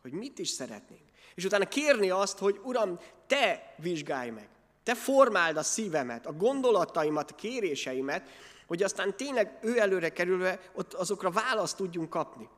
Hogy 0.02 0.12
mit 0.12 0.38
is 0.38 0.48
szeretnénk. 0.48 1.02
És 1.34 1.44
utána 1.44 1.64
kérni 1.68 2.10
azt, 2.10 2.38
hogy 2.38 2.60
Uram, 2.64 2.98
Te 3.26 3.74
vizsgálj 3.76 4.30
meg. 4.30 4.48
Te 4.82 4.94
formáld 4.94 5.56
a 5.56 5.62
szívemet, 5.62 6.26
a 6.26 6.32
gondolataimat, 6.32 7.30
a 7.30 7.34
kéréseimet, 7.34 8.28
hogy 8.66 8.82
aztán 8.82 9.16
tényleg 9.16 9.58
ő 9.62 9.78
előre 9.78 10.08
kerülve 10.08 10.60
ott 10.74 10.94
azokra 10.94 11.30
választ 11.30 11.76
tudjunk 11.76 12.10
kapni. 12.10 12.48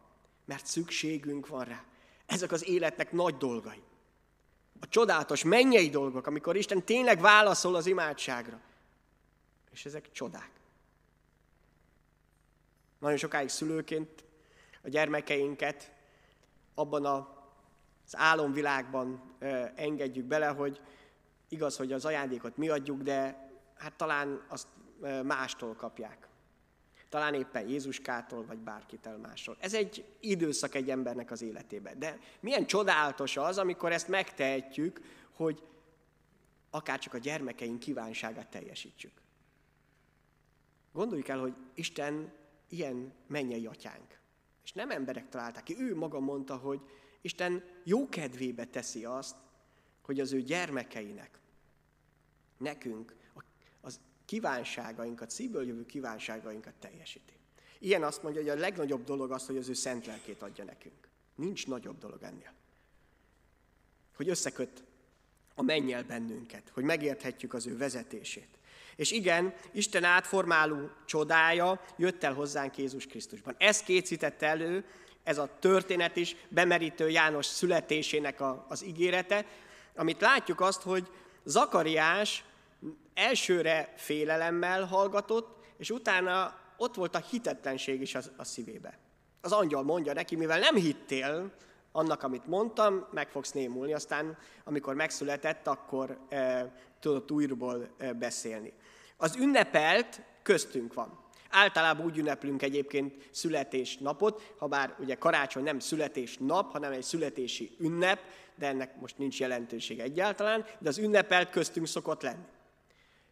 Mert 0.45 0.67
szükségünk 0.67 1.47
van 1.47 1.65
rá. 1.65 1.85
Ezek 2.27 2.53
az 2.53 2.69
életnek 2.69 3.13
nagy 3.13 3.37
dolgai. 3.37 3.83
A 4.83 4.89
csodálatos 4.89 5.45
mennyei 5.45 5.89
dolgok, 5.89 6.27
amikor 6.27 6.57
Isten 6.57 6.85
tényleg 6.85 7.21
válaszol 7.21 7.75
az 7.75 7.87
imádságra. 7.87 8.61
És 9.71 9.85
ezek 9.85 10.13
csodák. 10.13 10.51
Nagyon 12.99 13.17
sokáig 13.17 13.49
szülőként 13.49 14.25
a 14.83 14.89
gyermekeinket 14.89 15.93
abban 16.75 17.05
az 17.05 18.17
álomvilágban 18.17 19.37
engedjük 19.75 20.25
bele, 20.25 20.47
hogy 20.47 20.81
igaz, 21.49 21.77
hogy 21.77 21.93
az 21.93 22.05
ajándékot 22.05 22.57
mi 22.57 22.69
adjuk, 22.69 23.03
de 23.03 23.51
hát 23.77 23.93
talán 23.93 24.45
azt 24.49 24.69
mástól 25.23 25.75
kapják. 25.75 26.29
Talán 27.13 27.35
éppen 27.35 27.69
Jézuskától, 27.69 28.45
vagy 28.45 28.59
bárkitől 28.59 29.17
másról. 29.17 29.57
Ez 29.61 29.75
egy 29.75 30.05
időszak 30.21 30.75
egy 30.75 30.91
embernek 30.91 31.31
az 31.31 31.43
életében. 31.43 31.99
De 31.99 32.19
milyen 32.41 32.67
csodálatos 32.67 33.37
az, 33.37 33.59
amikor 33.59 33.93
ezt 33.93 34.09
megtehetjük, 34.09 35.01
hogy 35.33 35.63
akár 36.71 36.99
csak 36.99 37.15
a 37.15 37.19
gyermekeink 37.19 37.79
kívánságát 37.79 38.49
teljesítsük. 38.49 39.13
Gondoljuk 40.93 41.29
el, 41.29 41.39
hogy 41.39 41.55
Isten 41.75 42.33
ilyen 42.69 43.13
mennyei 43.27 43.67
atyánk. 43.67 44.19
És 44.65 44.73
nem 44.73 44.91
emberek 44.91 45.29
találták 45.29 45.63
ki, 45.63 45.77
ő 45.79 45.97
maga 45.97 46.21
mondta, 46.21 46.57
hogy 46.57 46.81
Isten 47.21 47.65
jó 47.85 48.09
kedvébe 48.09 48.65
teszi 48.65 49.05
azt, 49.05 49.37
hogy 50.03 50.21
az 50.21 50.33
ő 50.33 50.41
gyermekeinek, 50.41 51.41
nekünk 52.59 53.17
az 53.81 54.01
kívánságainkat, 54.25 55.31
szívből 55.31 55.67
jövő 55.67 55.87
kívánságainkat 55.87 56.75
teljesíti. 56.75 57.33
Ilyen 57.79 58.03
azt 58.03 58.23
mondja, 58.23 58.41
hogy 58.41 58.51
a 58.51 58.55
legnagyobb 58.55 59.05
dolog 59.05 59.33
az, 59.33 59.47
hogy 59.47 59.57
az 59.57 59.69
ő 59.69 59.73
szent 59.73 60.07
lelkét 60.07 60.43
adja 60.43 60.65
nekünk. 60.65 61.09
Nincs 61.35 61.67
nagyobb 61.67 61.99
dolog 61.99 62.23
ennél. 62.23 62.53
Hogy 64.17 64.29
összeköt 64.29 64.85
a 65.55 65.63
mennyel 65.63 66.03
bennünket, 66.03 66.71
hogy 66.73 66.85
megérthetjük 66.85 67.55
az 67.55 67.67
ő 67.67 67.77
vezetését. 67.77 68.59
És 68.97 69.11
igen, 69.11 69.55
Isten 69.73 70.05
átformáló 70.05 70.91
csodája 71.07 71.81
jött 71.97 72.23
el 72.23 72.35
hozzánk 72.35 72.79
Jézus 72.79 73.07
Krisztusban. 73.07 73.55
Ez 73.59 73.83
készítette 73.83 74.47
elő 74.47 74.85
ez 75.23 75.39
a 75.39 75.59
történet 75.59 76.17
is 76.17 76.37
bemerítő 76.49 77.11
János 77.11 77.47
születésének 77.47 78.41
a, 78.41 78.67
az 78.69 78.85
ígérete, 78.85 79.47
amit 79.95 80.21
látjuk 80.21 80.61
azt, 80.61 80.83
hogy 80.83 81.09
Zakariás 81.45 82.45
elsőre 83.15 83.93
félelemmel 83.97 84.85
hallgatott, 84.85 85.65
és 85.77 85.91
utána 85.91 86.61
ott 86.77 86.95
volt 86.95 87.15
a 87.15 87.25
hitetlenség 87.31 88.01
is 88.01 88.15
a, 88.15 88.45
szívébe. 88.45 88.99
Az 89.41 89.53
angyal 89.53 89.83
mondja 89.83 90.13
neki, 90.13 90.37
mivel 90.37 90.59
nem 90.59 90.75
hittél 90.75 91.53
annak, 91.93 92.23
amit 92.23 92.47
mondtam, 92.47 93.07
meg 93.11 93.31
fogsz 93.31 93.53
némulni, 93.53 93.93
aztán 93.93 94.39
amikor 94.65 94.95
megszületett, 94.95 95.67
akkor 95.67 96.19
e, 96.29 96.73
tudott 97.01 97.31
újról 97.31 97.89
e, 97.99 98.13
beszélni. 98.13 98.73
Az 99.17 99.37
ünnepelt 99.37 100.21
köztünk 100.43 100.95
van. 100.95 101.21
Általában 101.51 102.07
úgy 102.07 102.19
ünneplünk 102.19 102.63
egyébként 102.63 103.29
születésnapot, 103.31 104.55
ha 104.59 104.67
bár 104.67 104.95
ugye 104.99 105.15
karácsony 105.15 105.63
nem 105.63 105.79
születésnap, 105.79 106.73
hanem 106.73 106.93
egy 106.93 107.03
születési 107.03 107.77
ünnep, 107.79 108.21
de 108.55 108.67
ennek 108.67 109.01
most 109.01 109.19
nincs 109.19 109.41
jelentősége 109.41 110.03
egyáltalán, 110.03 110.65
de 110.79 110.89
az 110.89 110.99
ünnepelt 110.99 111.51
köztünk 111.51 111.87
szokott 111.87 112.23
lenni. 112.23 112.45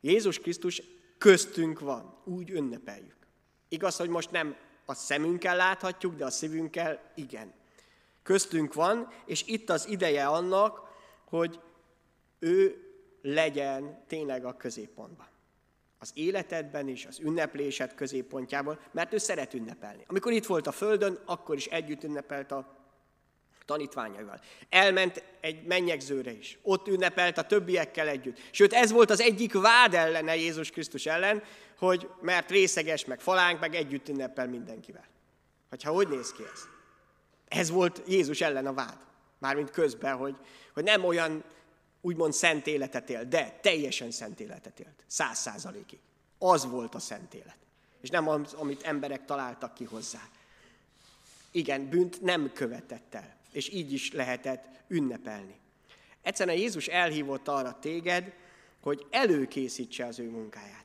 Jézus 0.00 0.38
Krisztus 0.38 0.82
köztünk 1.18 1.80
van, 1.80 2.20
úgy 2.24 2.50
ünnepeljük. 2.50 3.16
Igaz, 3.68 3.96
hogy 3.96 4.08
most 4.08 4.30
nem 4.30 4.56
a 4.84 4.94
szemünkkel 4.94 5.56
láthatjuk, 5.56 6.14
de 6.14 6.24
a 6.24 6.30
szívünkkel 6.30 7.12
igen. 7.14 7.52
Köztünk 8.22 8.74
van, 8.74 9.08
és 9.26 9.42
itt 9.46 9.70
az 9.70 9.88
ideje 9.88 10.26
annak, 10.26 10.80
hogy 11.24 11.60
ő 12.38 12.84
legyen 13.22 14.04
tényleg 14.06 14.44
a 14.44 14.56
középpontban 14.56 15.28
az 16.02 16.10
életedben 16.14 16.88
is, 16.88 17.06
az 17.06 17.18
ünneplésed 17.18 17.94
középpontjában, 17.94 18.78
mert 18.90 19.12
ő 19.12 19.18
szeret 19.18 19.54
ünnepelni. 19.54 20.04
Amikor 20.06 20.32
itt 20.32 20.46
volt 20.46 20.66
a 20.66 20.72
Földön, 20.72 21.18
akkor 21.24 21.56
is 21.56 21.66
együtt 21.66 22.04
ünnepelt 22.04 22.52
a 22.52 22.79
tanítványaival. 23.70 24.40
Elment 24.68 25.22
egy 25.40 25.62
mennyegzőre 25.66 26.32
is. 26.32 26.58
Ott 26.62 26.88
ünnepelt 26.88 27.38
a 27.38 27.46
többiekkel 27.46 28.08
együtt. 28.08 28.38
Sőt, 28.50 28.72
ez 28.72 28.90
volt 28.90 29.10
az 29.10 29.20
egyik 29.20 29.52
vád 29.52 29.94
ellene 29.94 30.36
Jézus 30.36 30.70
Krisztus 30.70 31.06
ellen, 31.06 31.42
hogy 31.78 32.08
mert 32.20 32.50
részeges, 32.50 33.04
meg 33.04 33.20
falánk, 33.20 33.60
meg 33.60 33.74
együtt 33.74 34.08
ünnepel 34.08 34.48
mindenkivel. 34.48 35.04
Hogy 35.68 35.82
ha 35.82 35.92
hogy 35.92 36.08
néz 36.08 36.32
ki 36.32 36.42
ez? 36.52 36.60
Ez 37.48 37.70
volt 37.70 38.02
Jézus 38.06 38.40
ellen 38.40 38.66
a 38.66 38.72
vád. 38.72 38.98
Mármint 39.38 39.70
közben, 39.70 40.16
hogy, 40.16 40.36
hogy 40.74 40.84
nem 40.84 41.04
olyan 41.04 41.44
úgymond 42.00 42.32
szent 42.32 42.66
életet 42.66 43.10
élt, 43.10 43.28
de 43.28 43.58
teljesen 43.62 44.10
szent 44.10 44.40
életet 44.40 44.80
élt. 44.80 45.04
Száz 45.06 45.38
százalékig. 45.38 45.98
Az 46.38 46.66
volt 46.66 46.94
a 46.94 46.98
szent 46.98 47.34
élet. 47.34 47.56
És 48.00 48.10
nem 48.10 48.28
az, 48.28 48.52
amit 48.52 48.82
emberek 48.82 49.24
találtak 49.24 49.74
ki 49.74 49.84
hozzá. 49.84 50.28
Igen, 51.50 51.88
bűnt 51.88 52.20
nem 52.20 52.52
követett 52.52 53.14
el, 53.14 53.36
és 53.52 53.68
így 53.68 53.92
is 53.92 54.12
lehetett 54.12 54.64
ünnepelni. 54.88 55.54
Egyszerűen 56.22 56.56
Jézus 56.56 56.86
elhívott 56.86 57.48
arra 57.48 57.78
téged, 57.80 58.32
hogy 58.80 59.06
előkészítse 59.10 60.06
az 60.06 60.18
ő 60.18 60.30
munkáját. 60.30 60.84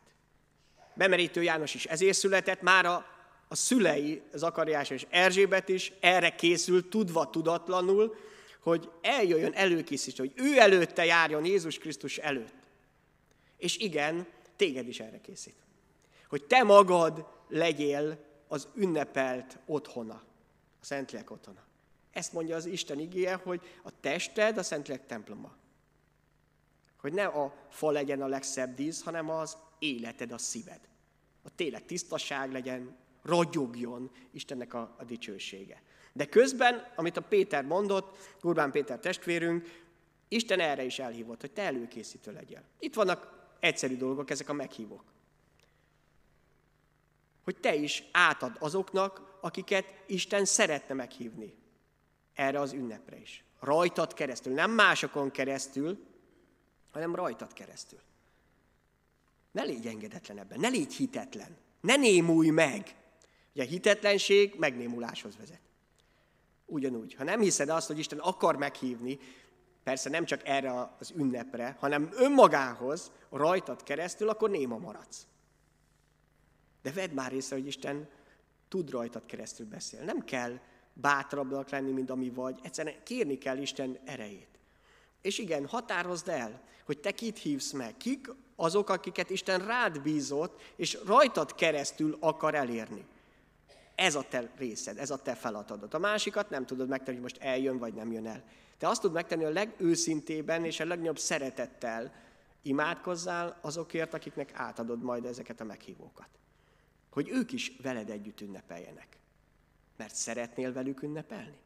Bemerítő 0.93 1.43
János 1.43 1.73
is 1.73 1.85
ezért 1.85 2.17
született, 2.17 2.61
már 2.61 2.85
a, 2.85 3.05
a 3.47 3.55
szülei, 3.55 4.21
Zakariás 4.33 4.89
és 4.89 5.05
Erzsébet 5.09 5.69
is 5.69 5.91
erre 5.99 6.35
készült, 6.35 6.89
tudva 6.89 7.29
tudatlanul, 7.29 8.15
hogy 8.59 8.89
eljöjjön 9.01 9.53
előkészítő, 9.53 10.23
hogy 10.23 10.45
ő 10.45 10.59
előtte 10.59 11.05
járjon 11.05 11.45
Jézus 11.45 11.77
Krisztus 11.77 12.17
előtt. 12.17 12.67
És 13.57 13.77
igen, 13.77 14.27
téged 14.55 14.87
is 14.87 14.99
erre 14.99 15.21
készít. 15.21 15.55
Hogy 16.29 16.43
te 16.43 16.63
magad 16.63 17.25
legyél 17.49 18.25
az 18.47 18.67
ünnepelt 18.75 19.57
otthona, 19.65 20.23
a 20.81 20.85
Szentlélek 20.85 21.31
otthona. 21.31 21.64
Ezt 22.15 22.33
mondja 22.33 22.55
az 22.55 22.65
Isten 22.65 22.99
igéje, 22.99 23.33
hogy 23.33 23.61
a 23.83 23.99
tested 23.99 24.57
a 24.57 24.63
Szentlélek 24.63 25.05
temploma. 25.05 25.55
Hogy 26.97 27.13
ne 27.13 27.25
a 27.25 27.55
fa 27.69 27.91
legyen 27.91 28.21
a 28.21 28.27
legszebb 28.27 28.75
dísz, 28.75 29.03
hanem 29.03 29.29
az 29.29 29.57
életed, 29.79 30.31
a 30.31 30.37
szíved. 30.37 30.79
A 31.43 31.55
tényleg 31.55 31.85
tisztaság 31.85 32.51
legyen, 32.51 32.97
ragyogjon 33.23 34.11
Istennek 34.31 34.73
a, 34.73 34.95
a 34.97 35.03
dicsősége. 35.03 35.81
De 36.13 36.25
közben, 36.25 36.91
amit 36.95 37.17
a 37.17 37.21
Péter 37.21 37.65
mondott, 37.65 38.17
Urbán 38.41 38.71
Péter 38.71 38.99
testvérünk, 38.99 39.83
Isten 40.27 40.59
erre 40.59 40.83
is 40.83 40.99
elhívott, 40.99 41.41
hogy 41.41 41.51
te 41.51 41.61
előkészítő 41.61 42.31
legyél. 42.31 42.63
Itt 42.79 42.93
vannak 42.93 43.47
egyszerű 43.59 43.97
dolgok, 43.97 44.29
ezek 44.29 44.49
a 44.49 44.53
meghívók. 44.53 45.03
Hogy 47.43 47.57
te 47.57 47.75
is 47.75 48.03
átad 48.11 48.55
azoknak, 48.59 49.37
akiket 49.41 50.03
Isten 50.07 50.45
szeretne 50.45 50.93
meghívni 50.93 51.63
erre 52.35 52.59
az 52.59 52.73
ünnepre 52.73 53.19
is. 53.19 53.43
Rajtad 53.59 54.13
keresztül, 54.13 54.53
nem 54.53 54.71
másokon 54.71 55.31
keresztül, 55.31 56.05
hanem 56.91 57.15
rajtad 57.15 57.53
keresztül. 57.53 57.99
Ne 59.51 59.63
légy 59.63 59.87
engedetlen 59.87 60.37
ebben, 60.37 60.59
ne 60.59 60.67
légy 60.67 60.93
hitetlen, 60.93 61.57
ne 61.81 61.95
némulj 61.95 62.49
meg. 62.49 62.95
Ugye 63.53 63.63
a 63.63 63.67
hitetlenség 63.67 64.55
megnémuláshoz 64.57 65.37
vezet. 65.37 65.61
Ugyanúgy, 66.65 67.13
ha 67.13 67.23
nem 67.23 67.39
hiszed 67.39 67.69
azt, 67.69 67.87
hogy 67.87 67.99
Isten 67.99 68.19
akar 68.19 68.55
meghívni, 68.55 69.19
persze 69.83 70.09
nem 70.09 70.25
csak 70.25 70.47
erre 70.47 70.95
az 70.99 71.11
ünnepre, 71.15 71.77
hanem 71.79 72.09
önmagához, 72.13 73.11
rajtad 73.29 73.83
keresztül, 73.83 74.29
akkor 74.29 74.49
néma 74.49 74.77
maradsz. 74.77 75.27
De 76.81 76.91
vedd 76.91 77.11
már 77.11 77.33
észre, 77.33 77.55
hogy 77.55 77.67
Isten 77.67 78.09
tud 78.67 78.89
rajtad 78.89 79.25
keresztül 79.25 79.65
beszélni. 79.65 80.05
Nem 80.05 80.19
kell 80.19 80.59
bátrabbnak 80.95 81.69
lenni, 81.69 81.91
mint 81.91 82.09
ami 82.09 82.29
vagy. 82.29 82.59
Egyszerűen 82.63 83.03
kérni 83.03 83.37
kell 83.37 83.57
Isten 83.57 83.97
erejét. 84.05 84.47
És 85.21 85.37
igen, 85.37 85.67
határozd 85.67 86.27
el, 86.27 86.61
hogy 86.85 86.99
te 86.99 87.11
kit 87.11 87.37
hívsz 87.37 87.71
meg. 87.71 87.97
Kik 87.97 88.27
azok, 88.55 88.89
akiket 88.89 89.29
Isten 89.29 89.65
rád 89.65 90.01
bízott, 90.01 90.61
és 90.75 90.97
rajtad 91.05 91.55
keresztül 91.55 92.17
akar 92.19 92.55
elérni. 92.55 93.05
Ez 93.95 94.15
a 94.15 94.25
te 94.29 94.51
részed, 94.57 94.97
ez 94.97 95.09
a 95.09 95.17
te 95.17 95.35
feladatod. 95.35 95.93
A 95.93 95.99
másikat 95.99 96.49
nem 96.49 96.65
tudod 96.65 96.87
megtenni, 96.87 97.13
hogy 97.13 97.23
most 97.23 97.41
eljön 97.41 97.77
vagy 97.77 97.93
nem 97.93 98.11
jön 98.11 98.27
el. 98.27 98.43
Te 98.77 98.87
azt 98.87 99.01
tudod 99.01 99.15
megtenni 99.15 99.43
a 99.43 99.49
legőszintében 99.49 100.65
és 100.65 100.79
a 100.79 100.85
legnagyobb 100.85 101.19
szeretettel 101.19 102.13
imádkozzál 102.61 103.57
azokért, 103.61 104.13
akiknek 104.13 104.51
átadod 104.53 105.03
majd 105.03 105.25
ezeket 105.25 105.61
a 105.61 105.63
meghívókat. 105.63 106.29
Hogy 107.11 107.29
ők 107.29 107.51
is 107.51 107.71
veled 107.81 108.09
együtt 108.09 108.41
ünnepeljenek. 108.41 109.17
Mert 109.95 110.15
szeretnél 110.15 110.73
velük 110.73 111.01
ünnepelni? 111.01 111.57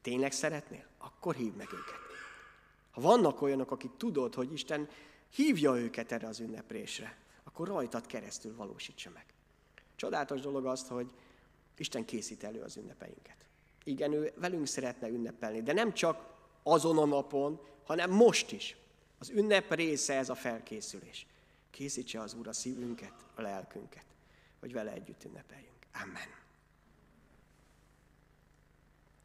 Tényleg 0.00 0.32
szeretnél? 0.32 0.86
Akkor 0.98 1.34
hívd 1.34 1.56
meg 1.56 1.68
őket. 1.72 2.00
Ha 2.90 3.00
vannak 3.00 3.42
olyanok, 3.42 3.70
akik 3.70 3.96
tudod, 3.96 4.34
hogy 4.34 4.52
Isten 4.52 4.88
hívja 5.30 5.76
őket 5.76 6.12
erre 6.12 6.26
az 6.26 6.40
ünneprésre, 6.40 7.16
akkor 7.44 7.68
rajtad 7.68 8.06
keresztül 8.06 8.56
valósítsa 8.56 9.10
meg. 9.10 9.24
Csodálatos 9.96 10.40
dolog 10.40 10.66
az, 10.66 10.88
hogy 10.88 11.10
Isten 11.76 12.04
készít 12.04 12.44
elő 12.44 12.62
az 12.62 12.76
ünnepeinket. 12.76 13.36
Igen, 13.84 14.12
ő 14.12 14.32
velünk 14.36 14.66
szeretne 14.66 15.08
ünnepelni, 15.08 15.62
de 15.62 15.72
nem 15.72 15.92
csak 15.92 16.34
azon 16.62 16.98
a 16.98 17.04
napon, 17.04 17.60
hanem 17.84 18.10
most 18.10 18.52
is. 18.52 18.76
Az 19.18 19.30
ünnep 19.30 19.74
része 19.74 20.14
ez 20.14 20.28
a 20.28 20.34
felkészülés. 20.34 21.26
Készítse 21.70 22.20
az 22.20 22.34
Úr 22.34 22.48
a 22.48 22.52
szívünket, 22.52 23.12
a 23.34 23.40
lelkünket, 23.40 24.04
hogy 24.60 24.72
vele 24.72 24.92
együtt 24.92 25.24
ünnepeljünk. 25.24 25.86
Amen. 26.02 26.45